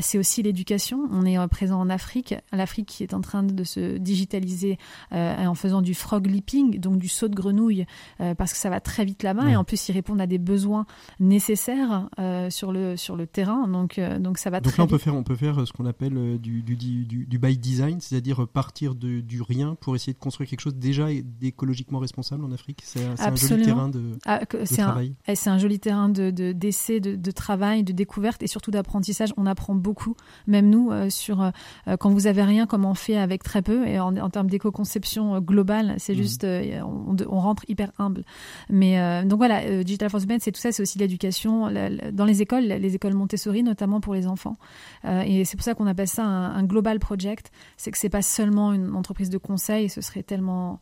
[0.00, 1.06] C'est aussi l'éducation.
[1.10, 4.78] On est présent en Afrique, l'Afrique qui est en train de se digitaliser
[5.10, 7.86] en faisant du frog leaping, donc du saut de grenouille
[8.20, 10.38] euh, parce que ça va très vite là-bas et en plus ils répondent à des
[10.38, 10.86] besoins
[11.18, 13.68] nécessaires euh, sur le sur le terrain.
[13.68, 15.86] Donc euh, donc ça va donc là on peut faire on peut faire ce qu'on
[15.86, 20.18] appelle du, du, du, du, by design c'est-à-dire partir de, du rien pour essayer de
[20.18, 21.08] construire quelque chose déjà
[21.42, 22.82] écologiquement responsable en Afrique.
[22.84, 25.14] C'est un joli terrain de, ah, travail.
[25.26, 29.32] eh, c'est un joli terrain de d'essai de, de, travail de découverte et surtout d'apprentissage.
[29.36, 30.16] On apprend beaucoup
[30.46, 31.50] même nous sur
[31.98, 33.86] quand vous avez rien comment on fait avec très peu.
[33.86, 36.18] Et en, en termes d'éco-conception globale c'est mhm.
[36.18, 38.24] juste on, on rentre hyper humble.
[38.68, 41.70] Mais euh, donc voilà, euh, Digital Force Band, c'est tout ça, c'est aussi l'éducation
[42.12, 44.56] dans les écoles, les écoles Montessori notamment pour les enfants.
[45.04, 47.50] Euh, et c'est pour ça qu'on appelle ça un, un, global project.
[47.76, 50.80] C'est que c'est pas seulement une entreprise de conseil, ce serait tellement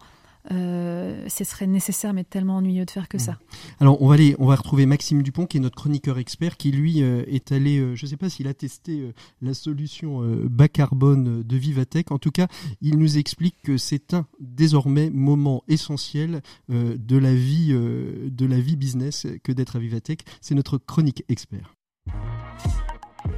[0.50, 3.38] euh, ce serait nécessaire mais tellement ennuyeux de faire que ça.
[3.80, 6.70] Alors on va aller, on va retrouver Maxime Dupont qui est notre chroniqueur expert qui
[6.70, 10.68] lui euh, est allé, euh, je ne sais pas s'il a testé la solution bas
[10.68, 12.10] carbone de Vivatech.
[12.10, 12.48] En tout cas,
[12.80, 18.76] il nous explique que c'est un désormais moment essentiel de la vie, de la vie
[18.76, 20.20] business que d'être à Vivatech.
[20.40, 21.74] C'est notre chronique expert.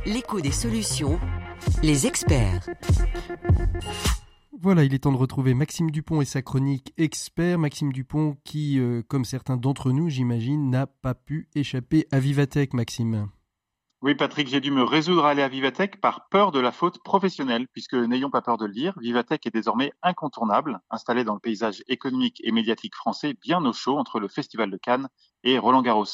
[0.06, 1.18] L'écho des solutions,
[1.82, 2.66] les experts.
[4.58, 7.58] Voilà, il est temps de retrouver Maxime Dupont et sa chronique expert.
[7.58, 12.74] Maxime Dupont qui, euh, comme certains d'entre nous, j'imagine, n'a pas pu échapper à Vivatech,
[12.74, 13.28] Maxime.
[14.02, 17.02] Oui, Patrick, j'ai dû me résoudre à aller à Vivatech par peur de la faute
[17.04, 21.40] professionnelle, puisque n'ayons pas peur de le dire, Vivatech est désormais incontournable, installé dans le
[21.40, 25.08] paysage économique et médiatique français bien au chaud entre le Festival de Cannes
[25.44, 26.06] et Roland Garros.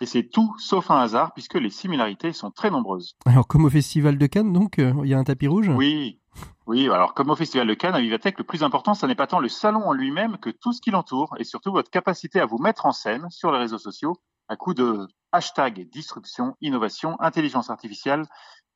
[0.00, 3.16] Et c'est tout sauf un hasard, puisque les similarités sont très nombreuses.
[3.26, 5.68] Alors, comme au Festival de Cannes, donc, euh, il y a un tapis rouge?
[5.68, 6.20] Oui,
[6.66, 9.26] oui, alors comme au Festival de Cannes, à Vivatech, le plus important, ce n'est pas
[9.26, 12.46] tant le salon en lui-même que tout ce qui l'entoure et surtout votre capacité à
[12.46, 14.16] vous mettre en scène sur les réseaux sociaux
[14.48, 18.24] à coup de hashtag disruption, innovation, intelligence artificielle,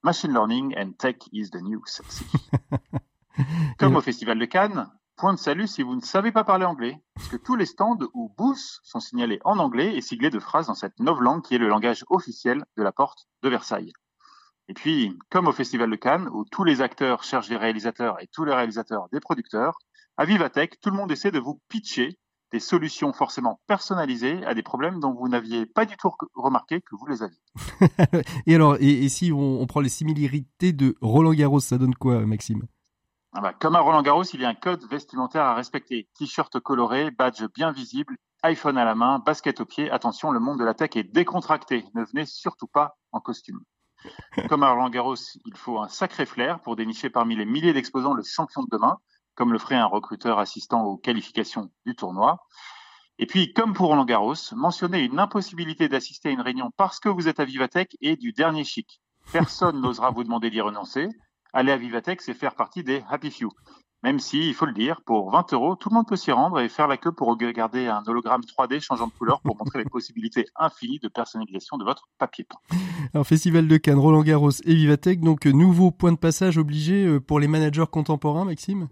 [0.02, 2.26] machine learning and tech is the new sexy.
[3.78, 7.02] comme au Festival de Cannes, point de salut si vous ne savez pas parler anglais,
[7.14, 10.74] puisque tous les stands ou booths sont signalés en anglais et siglés de phrases dans
[10.74, 13.92] cette langue qui est le langage officiel de la porte de Versailles.
[14.68, 18.26] Et puis, comme au Festival de Cannes, où tous les acteurs cherchent des réalisateurs et
[18.26, 19.78] tous les réalisateurs des producteurs,
[20.18, 22.18] à Vivatech, tout le monde essaie de vous pitcher
[22.52, 26.96] des solutions forcément personnalisées à des problèmes dont vous n'aviez pas du tout remarqué que
[26.96, 27.38] vous les aviez.
[28.46, 32.62] et alors, et, si on, prend les similarités de Roland Garros, ça donne quoi, Maxime?
[33.32, 36.08] Ah bah, comme à Roland Garros, il y a un code vestimentaire à respecter.
[36.18, 39.90] T-shirt coloré, badge bien visible, iPhone à la main, basket au pied.
[39.90, 41.84] Attention, le monde de la tech est décontracté.
[41.94, 43.60] Ne venez surtout pas en costume.
[44.48, 48.14] Comme à Roland Garros, il faut un sacré flair pour dénicher parmi les milliers d'exposants
[48.14, 48.98] le champion de demain,
[49.34, 52.38] comme le ferait un recruteur assistant aux qualifications du tournoi.
[53.18, 57.08] Et puis, comme pour Roland Garros, mentionner une impossibilité d'assister à une réunion parce que
[57.08, 59.00] vous êtes à Vivatech est du dernier chic.
[59.32, 61.08] Personne n'osera vous demander d'y renoncer.
[61.52, 63.50] Aller à Vivatech, c'est faire partie des Happy Few.
[64.04, 66.60] Même si, il faut le dire, pour 20 euros, tout le monde peut s'y rendre
[66.60, 69.84] et faire la queue pour regarder un hologramme 3D changeant de couleur pour montrer les
[69.90, 72.76] possibilités infinies de personnalisation de votre papier peint.
[73.12, 77.20] Un festival de Cannes, Roland Garros et Vivatech, donc nouveau point de passage obligé euh,
[77.20, 78.88] pour les managers contemporains, Maxime?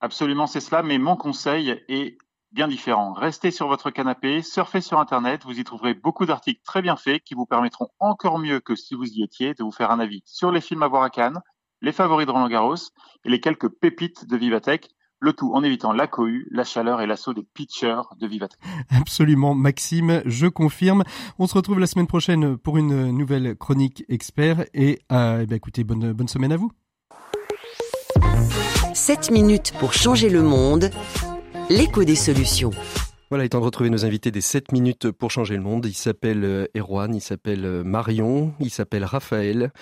[0.00, 2.16] Absolument, c'est cela, mais mon conseil est
[2.52, 3.12] bien différent.
[3.12, 7.22] Restez sur votre canapé, surfez sur Internet, vous y trouverez beaucoup d'articles très bien faits
[7.22, 10.22] qui vous permettront encore mieux que si vous y étiez de vous faire un avis
[10.24, 11.40] sur les films à voir à Cannes,
[11.82, 12.76] les favoris de Roland Garros
[13.24, 14.88] et les quelques pépites de Vivatech.
[15.20, 18.58] Le tout en évitant la cohue, la chaleur et l'assaut des pitchers de Vivatech.
[18.90, 21.04] Absolument, Maxime, je confirme.
[21.38, 25.54] On se retrouve la semaine prochaine pour une nouvelle chronique expert et euh, eh ben,
[25.54, 26.72] écoutez, bonne, bonne semaine à vous.
[28.94, 30.90] 7 minutes pour changer le monde
[31.70, 32.70] l'écho des solutions.
[33.32, 35.86] Voilà, il est temps de retrouver nos invités des 7 minutes pour changer le monde.
[35.86, 39.72] Il s'appelle euh, Erwan, il s'appelle euh, Marion, il s'appelle Raphaël.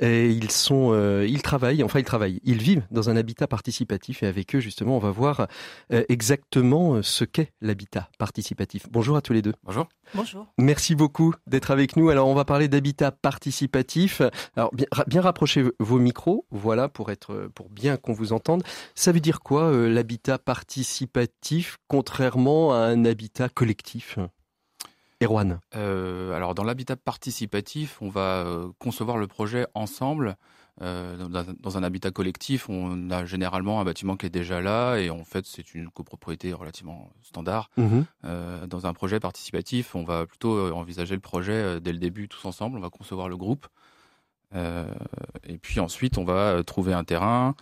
[0.00, 4.22] Et ils sont, euh, ils travaillent, enfin ils travaillent, ils vivent dans un habitat participatif
[4.22, 5.48] et avec eux justement on va voir
[5.92, 8.86] euh, exactement euh, ce qu'est l'habitat participatif.
[8.90, 9.54] Bonjour à tous les deux.
[9.64, 9.88] Bonjour.
[10.14, 10.46] Bonjour.
[10.56, 12.10] Merci beaucoup d'être avec nous.
[12.10, 14.22] Alors on va parler d'habitat participatif.
[14.56, 18.62] Alors bien, bien rapprochez vos micros, voilà pour être, pour bien qu'on vous entende.
[18.94, 24.18] Ça veut dire quoi l'habitat participatif contrairement à un habitat collectif?
[25.22, 30.36] Erwan euh, Alors, dans l'habitat participatif, on va euh, concevoir le projet ensemble.
[30.80, 31.16] Euh,
[31.60, 35.24] dans, un habitat collectif, on a généralement un bâtiment qui est déjà là et en
[35.24, 37.70] fait, c'est une copropriété relativement standard.
[37.76, 38.06] Mhm.
[38.68, 42.78] dans un projet participatif, on va plutôt envisager le projet dès le début tous ensemble.
[42.78, 43.66] On va concevoir le groupe.
[44.54, 47.56] et puis ensuite, on va trouver un terrain,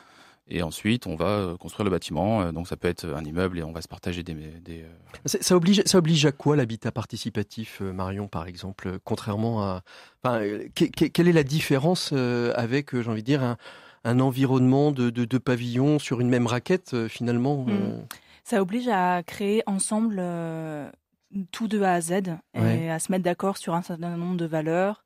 [0.49, 2.43] et ensuite, on va euh, construire le bâtiment.
[2.43, 4.35] Euh, donc, ça peut être un immeuble et on va se partager des.
[4.35, 4.89] des euh,
[5.25, 9.83] ça, oblige, ça oblige à quoi l'habitat participatif, Marion, par exemple Contrairement à.
[10.23, 10.41] Enfin,
[10.75, 13.57] quelle est la différence avec, j'ai envie de dire, un,
[14.05, 18.07] un environnement de, de, de, pavillons sur une même raquette, finalement hmm.
[18.45, 20.23] Ça oblige à créer ensemble
[21.51, 22.13] tout de A à Z
[22.55, 25.06] et à se mettre d'accord sur un certain nombre de valeurs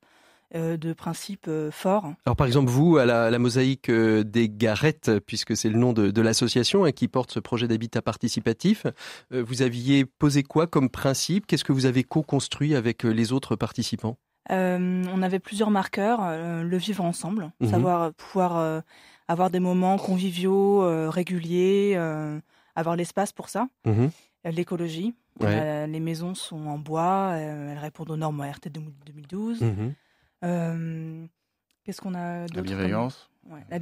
[0.53, 2.13] de principes euh, forts.
[2.25, 6.21] Alors par exemple, vous, à la, mosaïque euh, des Garettes, puisque c'est le nom de,
[6.21, 8.85] l'association hein, qui porte ce projet d'habitat participatif,
[9.31, 11.47] vous aviez posé quoi comme principe?
[11.47, 14.17] Qu'est-ce que vous avez co-construit avec les autres participants?
[14.49, 16.21] On avait plusieurs marqueurs,
[16.63, 17.69] le vivre ensemble, mhm.
[17.69, 18.83] savoir pouvoir
[19.27, 21.95] avoir des moments conviviaux, réguliers,
[22.75, 23.67] avoir l'espace pour ça.
[23.85, 24.11] Mhm.
[24.45, 29.63] L'écologie, les maisons sont en bois, elles répondent aux normes RT 2012.
[29.63, 29.89] Euh,
[30.41, 33.29] qu'est-ce qu'on a La bienveillance.
[33.69, 33.79] la,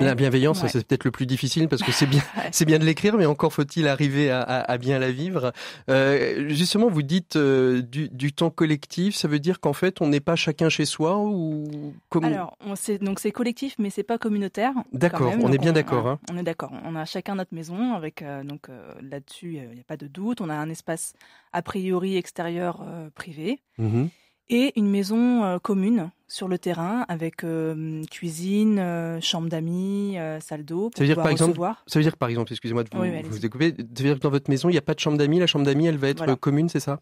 [0.00, 2.22] la, bienveillance, c'est peut-être le plus difficile parce que c'est bien,
[2.52, 5.52] c'est bien de l'écrire, mais encore faut-il arriver à, bien la vivre.
[5.88, 10.20] Euh, justement, vous dites euh, du, temps collectif, ça veut dire qu'en fait, on n'est
[10.20, 12.56] pas chacun chez soi ou comment Alors,
[13.00, 14.72] donc c'est collectif, mais c'est pas communautaire.
[14.92, 16.06] D'accord, on est bien d'accord.
[16.06, 16.18] Hein.
[16.30, 16.72] On est d'accord.
[16.84, 18.68] On a chacun notre maison avec donc
[19.02, 20.40] là-dessus, il n'y a pas de doute.
[20.40, 21.14] On a un espace
[21.52, 22.84] a priori extérieur
[23.14, 23.60] privé.
[23.78, 24.06] Mmh
[24.50, 30.64] et une maison euh, commune sur le terrain avec euh, cuisine, euh, chambre d'amis, salle
[30.64, 30.90] d'eau.
[30.94, 33.70] Ça veut dire par exemple, ça veut dire par exemple, excusez-moi de vous, vous découper,
[33.70, 35.46] ça veut dire que dans votre maison il n'y a pas de chambre d'amis, la
[35.46, 37.00] chambre d'amis elle va être commune, c'est ça?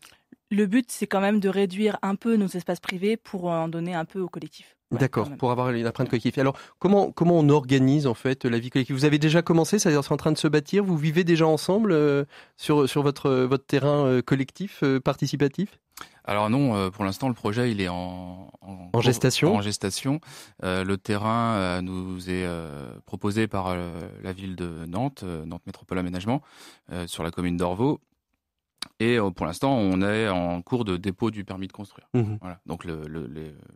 [0.50, 3.94] Le but c'est quand même de réduire un peu nos espaces privés pour en donner
[3.94, 4.76] un peu au collectif.
[4.90, 6.38] D'accord, pour avoir une empreinte collective.
[6.38, 8.96] Alors, comment comment on organise en fait la vie collective?
[8.96, 10.82] Vous avez déjà commencé, c'est-à-dire c'est en train de se bâtir.
[10.82, 11.94] Vous vivez déjà ensemble
[12.56, 15.78] sur sur votre votre terrain collectif participatif?
[16.28, 19.56] Alors non, euh, pour l'instant le projet il est en, en, gestation.
[19.56, 20.20] En gestation.
[20.62, 22.46] Euh, le terrain euh, nous est
[23.06, 23.74] proposé par
[24.22, 26.42] la ville de Nantes, Nantes Métropole Aménagement,
[27.06, 28.00] sur la commune d'Orvaux.
[29.00, 32.08] Et pour l'instant, on est en cours de dépôt du permis de construire.
[32.14, 32.60] Mmh voilà.
[32.66, 33.02] Donc le,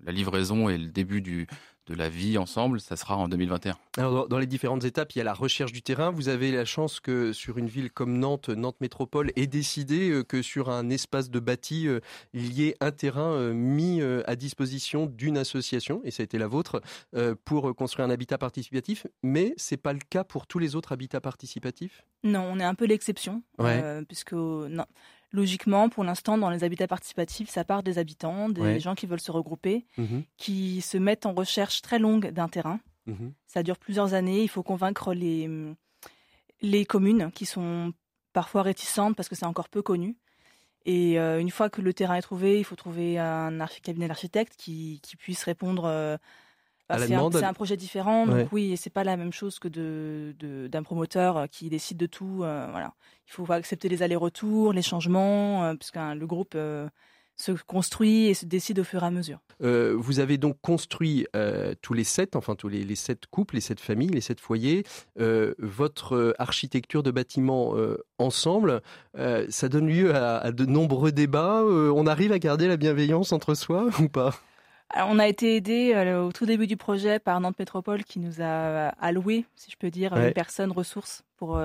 [0.04, 1.46] la livraison et le début du,
[1.86, 3.76] de la vie ensemble, ça sera en 2021.
[3.98, 6.10] Alors, dans les différentes étapes, il y a la recherche du terrain.
[6.10, 10.22] Vous avez la chance que sur une ville comme Nantes, Nantes Métropole, ait décidé euh,
[10.22, 12.00] que sur un espace de bâti, euh,
[12.32, 16.38] il y ait un terrain euh, mis à disposition d'une association, et ça a été
[16.38, 16.80] la vôtre,
[17.44, 19.06] pour construire un habitat participatif.
[19.22, 22.04] Mais c'est pas le cas pour tous les autres habitats participatifs?
[22.24, 23.42] Non, on est un peu l'exception,
[24.08, 24.86] puisque non,
[25.32, 29.20] logiquement, pour l'instant, dans les habitats participatifs, ça part des habitants, des gens qui veulent
[29.20, 30.24] se regrouper, mhm.
[30.36, 32.80] qui se mettent en recherche très longue d'un terrain.
[33.06, 33.32] Mhm.
[33.46, 34.42] Ça dure plusieurs années.
[34.42, 35.48] Il faut convaincre les,
[36.60, 37.92] les communes qui sont
[38.32, 40.16] parfois réticentes parce que c'est encore peu connu.
[40.84, 44.54] Et euh, une fois que le terrain est trouvé, il faut trouver un cabinet d'architecte
[44.56, 45.84] qui, qui, puisse répondre.
[45.84, 46.16] Euh,
[46.98, 50.82] c'est un, projet différent, donc oui, c'est pas la même chose que d'un de, d'un
[50.82, 52.36] promoteur euh, qui décide de tout.
[52.38, 52.94] voilà,
[53.26, 56.56] il faut accepter les allers-retours, les changements, puisque le groupe
[57.36, 59.38] se construit et se décide au fur et à mesure.
[59.62, 63.60] Euh, vous avez donc construit euh, tous les sept, enfin tous les, sept couples, les
[63.60, 64.84] sept familles, les sept foyers,
[65.18, 67.74] euh, votre architecture de bâtiment
[68.18, 68.82] ensemble.
[69.48, 71.62] ça donne lieu à, de nombreux débats.
[71.64, 74.34] on arrive à garder la bienveillance entre soi ou pas?
[74.96, 78.88] On a été aidé au tout début du projet par Nantes Métropole qui nous a
[79.00, 81.60] alloué, si je peux dire, une personne ressource pour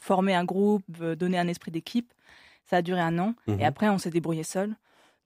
[0.00, 0.84] former un groupe,
[1.16, 2.12] donner un esprit d'équipe.
[2.64, 3.62] Ça a duré un an et mhm.
[3.64, 4.74] après on s'est débrouillé seul.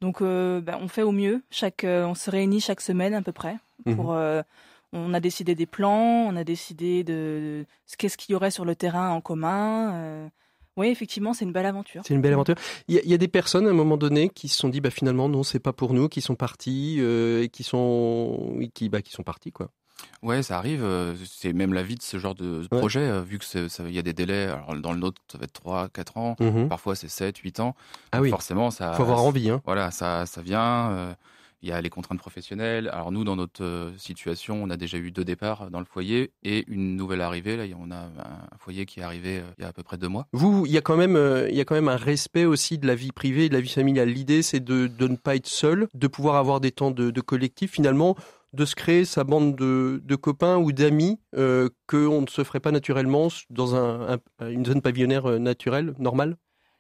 [0.01, 1.43] Donc, euh, ben, on fait au mieux.
[1.51, 3.57] Chaque, euh, on se réunit chaque semaine à peu près.
[3.87, 3.97] Mhm.
[3.97, 4.43] Pour, euh,
[4.93, 8.65] on a décidé des plans, on a décidé de, ce qu'est-ce qu'il y aurait sur
[8.65, 10.31] le terrain en commun.
[10.77, 12.03] Oui, effectivement, c'est une belle aventure.
[12.07, 12.57] C'est une belle aventure.
[12.89, 15.29] Il y, a des personnes à un moment donné qui se sont dit, bah, finalement,
[15.29, 19.23] non, c'est pas pour nous, qui sont partis et qui sont, qui, bah, qui sont
[19.23, 19.71] partis, quoi.
[20.23, 20.83] Ouais, ça arrive.
[20.83, 23.45] Euh, c'est même la vie de ce genre de projet, euh, vu que
[23.87, 24.45] il y a des délais.
[24.45, 26.37] Alors dans le nôtre, ça va être 3, 4 ans.
[26.41, 27.75] Mmh Parfois, c'est 7, 8 ans.
[28.13, 28.31] Ah oui.
[28.31, 28.93] Forcément, ça.
[28.95, 29.63] Faut avoir envie, hein.
[29.65, 30.91] Voilà, ça, ça vient.
[30.91, 31.15] Euh,
[31.67, 32.89] il y a les contraintes professionnelles.
[32.93, 36.65] Alors nous, dans notre situation, on a déjà eu deux départs dans le foyer et
[36.69, 37.57] une nouvelle arrivée.
[37.57, 40.09] Là, on a un foyer qui est arrivé il y a à peu près deux
[40.09, 40.27] mois.
[40.33, 42.87] Vous, il y a quand même, il y a quand même un respect aussi de
[42.87, 44.09] la vie privée, de la vie familiale.
[44.09, 47.21] L'idée, c'est de, de, ne pas être seul, de pouvoir avoir des temps de, de
[47.21, 47.73] collectif.
[47.73, 48.17] Finalement,
[48.57, 52.73] de se créer sa bande de, copains ou d'amis euh, qu'on ne se ferait pas
[52.73, 53.77] naturellement dans
[54.41, 56.37] une zone pavillonnaire euh, naturelle, normale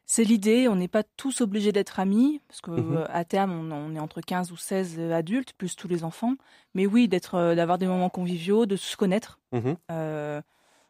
[0.06, 3.06] c'est l'idée, on n'est pas tous obligés d'être amis, parce qu'à mhm.
[3.08, 6.34] euh, terme, on, est entre 15 ou 16 adultes, plus tous les enfants.
[6.74, 9.40] Mais oui, d'être, d'avoir des moments conviviaux, de se connaître.
[9.52, 9.76] Mhm.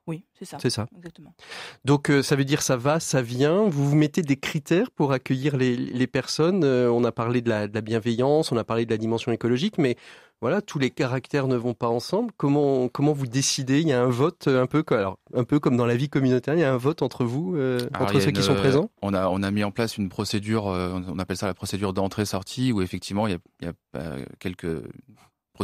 [0.07, 0.59] Oui, c'est ça.
[0.61, 0.87] C'est ça.
[0.97, 1.35] Exactement.
[1.85, 3.65] Donc, ça veut dire ça va, ça vient.
[3.65, 6.65] Vous vous mettez des critères pour accueillir les, personnes.
[6.65, 9.79] on a parlé de la, de la, bienveillance, on a parlé de la dimension écologique,
[9.79, 9.97] mais
[10.43, 12.31] voilà, tous les caractères ne vont pas ensemble.
[12.37, 13.81] Comment comment vous décidez?
[13.81, 16.11] Il y a un vote euh, un peu alors un peu comme dans la vie
[16.11, 18.91] communautaire, il y a un vote entre vous, euh, entre ceux qui sont présents?
[19.01, 21.95] On a on a mis en place une procédure, euh, on appelle ça la procédure
[21.95, 24.83] d'entrée-sortie, où effectivement il y a, il y a quelques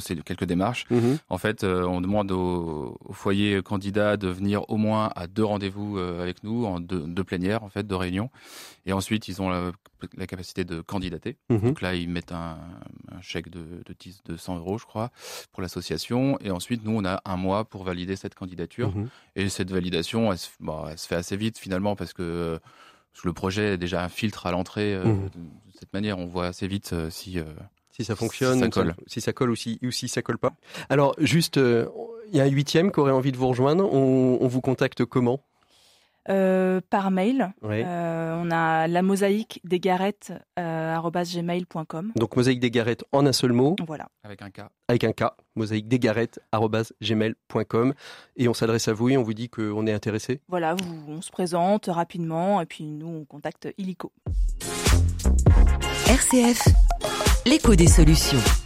[0.01, 0.87] quelques démarches.
[0.91, 1.19] Mhm.
[1.29, 5.99] En fait, euh, on demande au, foyer candidat de venir au moins à deux rendez-vous
[5.99, 8.31] euh, avec nous, en deux, plénières, en fait, deux réunions.
[8.87, 9.73] Et ensuite, ils ont la,
[10.27, 11.37] capacité de candidater.
[11.51, 11.61] Mhm.
[11.61, 12.59] Donc là, ils mettent un,
[13.21, 13.83] chèque de,
[14.27, 15.11] de, 100 euros, je crois,
[15.53, 16.39] pour l'association.
[16.41, 18.95] Et ensuite, nous, on a un mois pour valider cette candidature.
[18.95, 19.09] Mhm.
[19.37, 22.59] Et cette validation, elle, se fait assez vite finalement parce que
[23.25, 24.95] le projet est déjà un filtre à l'entrée.
[24.95, 27.39] Euh, de cette manière, on voit assez vite si
[27.93, 30.39] si ça fonctionne, si ça colle, si ça colle ou, si, ou si ça colle
[30.39, 30.55] pas.
[30.89, 31.87] Alors, juste, euh,
[32.31, 33.93] il y a un huitième qui aurait envie de vous rejoindre.
[33.93, 35.41] On, vous contacte comment?
[36.29, 37.53] Euh, par mail.
[37.65, 42.13] Euh, on a la mosaïque des garettes gmail.com.
[42.17, 43.77] Donc mosaïque des garettes en un seul mot.
[43.87, 44.09] Voilà.
[44.23, 44.61] Avec un K.
[44.89, 45.25] Avec un K.
[45.57, 46.41] Mosaïque des garettes
[47.03, 47.95] gmail.com.
[48.37, 50.41] Et on s'adresse à vous et on vous dit qu'on est intéressé.
[50.49, 50.77] Voilà,
[51.09, 54.13] on se présente rapidement et puis nous on contacte Illico.
[56.09, 56.69] RCF
[57.45, 58.62] l'écho des solutions.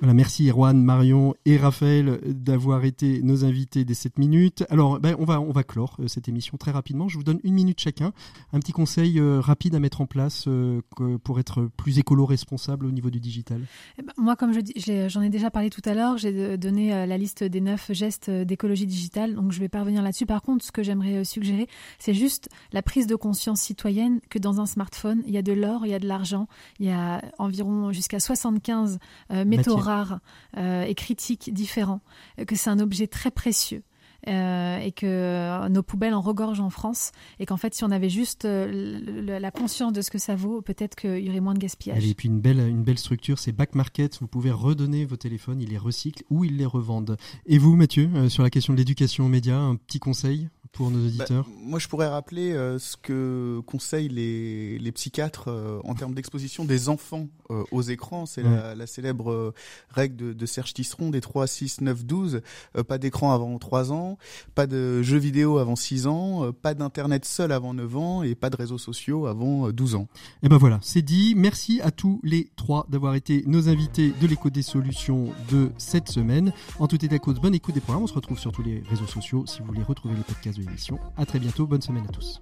[0.00, 4.64] Voilà, merci Erwan, Marion et Raphaël d'avoir été nos invités des 7 minutes.
[4.70, 7.08] Alors, ben, on, va, on va clore euh, cette émission très rapidement.
[7.08, 8.12] Je vous donne une minute chacun.
[8.52, 10.82] Un petit conseil euh, rapide à mettre en place euh,
[11.24, 13.60] pour être plus écolo-responsable au niveau du digital.
[13.98, 17.42] Eh ben, moi, comme j'en ai, déjà parlé tout à l'heure, j'ai donné la liste
[17.42, 19.34] des neuf gestes d'écologie digitale.
[19.34, 20.26] Donc, je vais pas revenir là-dessus.
[20.26, 21.66] Par contre, ce que j'aimerais suggérer,
[21.98, 25.52] c'est juste la prise de conscience citoyenne que dans un smartphone, il y a de
[25.52, 26.46] l'or, il y a de l'argent,
[26.78, 29.00] il y a environ jusqu'à 75
[29.44, 30.20] métaux rares
[30.56, 32.00] euh, et critiques différents,
[32.46, 33.82] que c'est un objet très précieux.
[34.26, 38.08] Euh, et que nos poubelles en regorgent en France et qu'en fait si on avait
[38.08, 41.60] juste euh, la conscience de ce que ça vaut peut-être qu'il y aurait moins de
[41.60, 42.04] gaspillage.
[42.04, 45.60] Et puis une belle, une belle structure c'est Back Market, vous pouvez redonner vos téléphones,
[45.60, 47.16] ils les recyclent ou ils les revendent.
[47.46, 50.48] Et vous Mathieu, sur la question de l'éducation aux médias, un petit conseil?
[50.72, 55.48] Pour nos auditeurs bah, Moi, je pourrais rappeler euh, ce que conseillent les, les psychiatres
[55.48, 58.26] euh, en termes d'exposition des enfants euh, aux écrans.
[58.26, 59.54] C'est la, la, célèbre
[59.90, 62.40] règle de, de, Serge Tisseron des 3, 6, 9, 12.
[62.86, 64.18] pas d'écran avant 3 ans,
[64.54, 68.50] pas de jeux vidéo avant 6 ans, pas d'internet seul avant 9 ans et pas
[68.50, 70.08] de réseaux sociaux avant 12 ans.
[70.42, 71.34] Et ben voilà, c'est dit.
[71.36, 76.08] Merci à tous les trois d'avoir été nos invités de l'écho des solutions de cette
[76.08, 76.52] semaine.
[76.78, 78.04] En tout état de cause, bonne écoute des programmes.
[78.04, 80.98] On se retrouve sur tous les réseaux sociaux si vous voulez retrouver les podcasts émissions.
[81.16, 82.40] À très bientôt, bonne semaine à tous.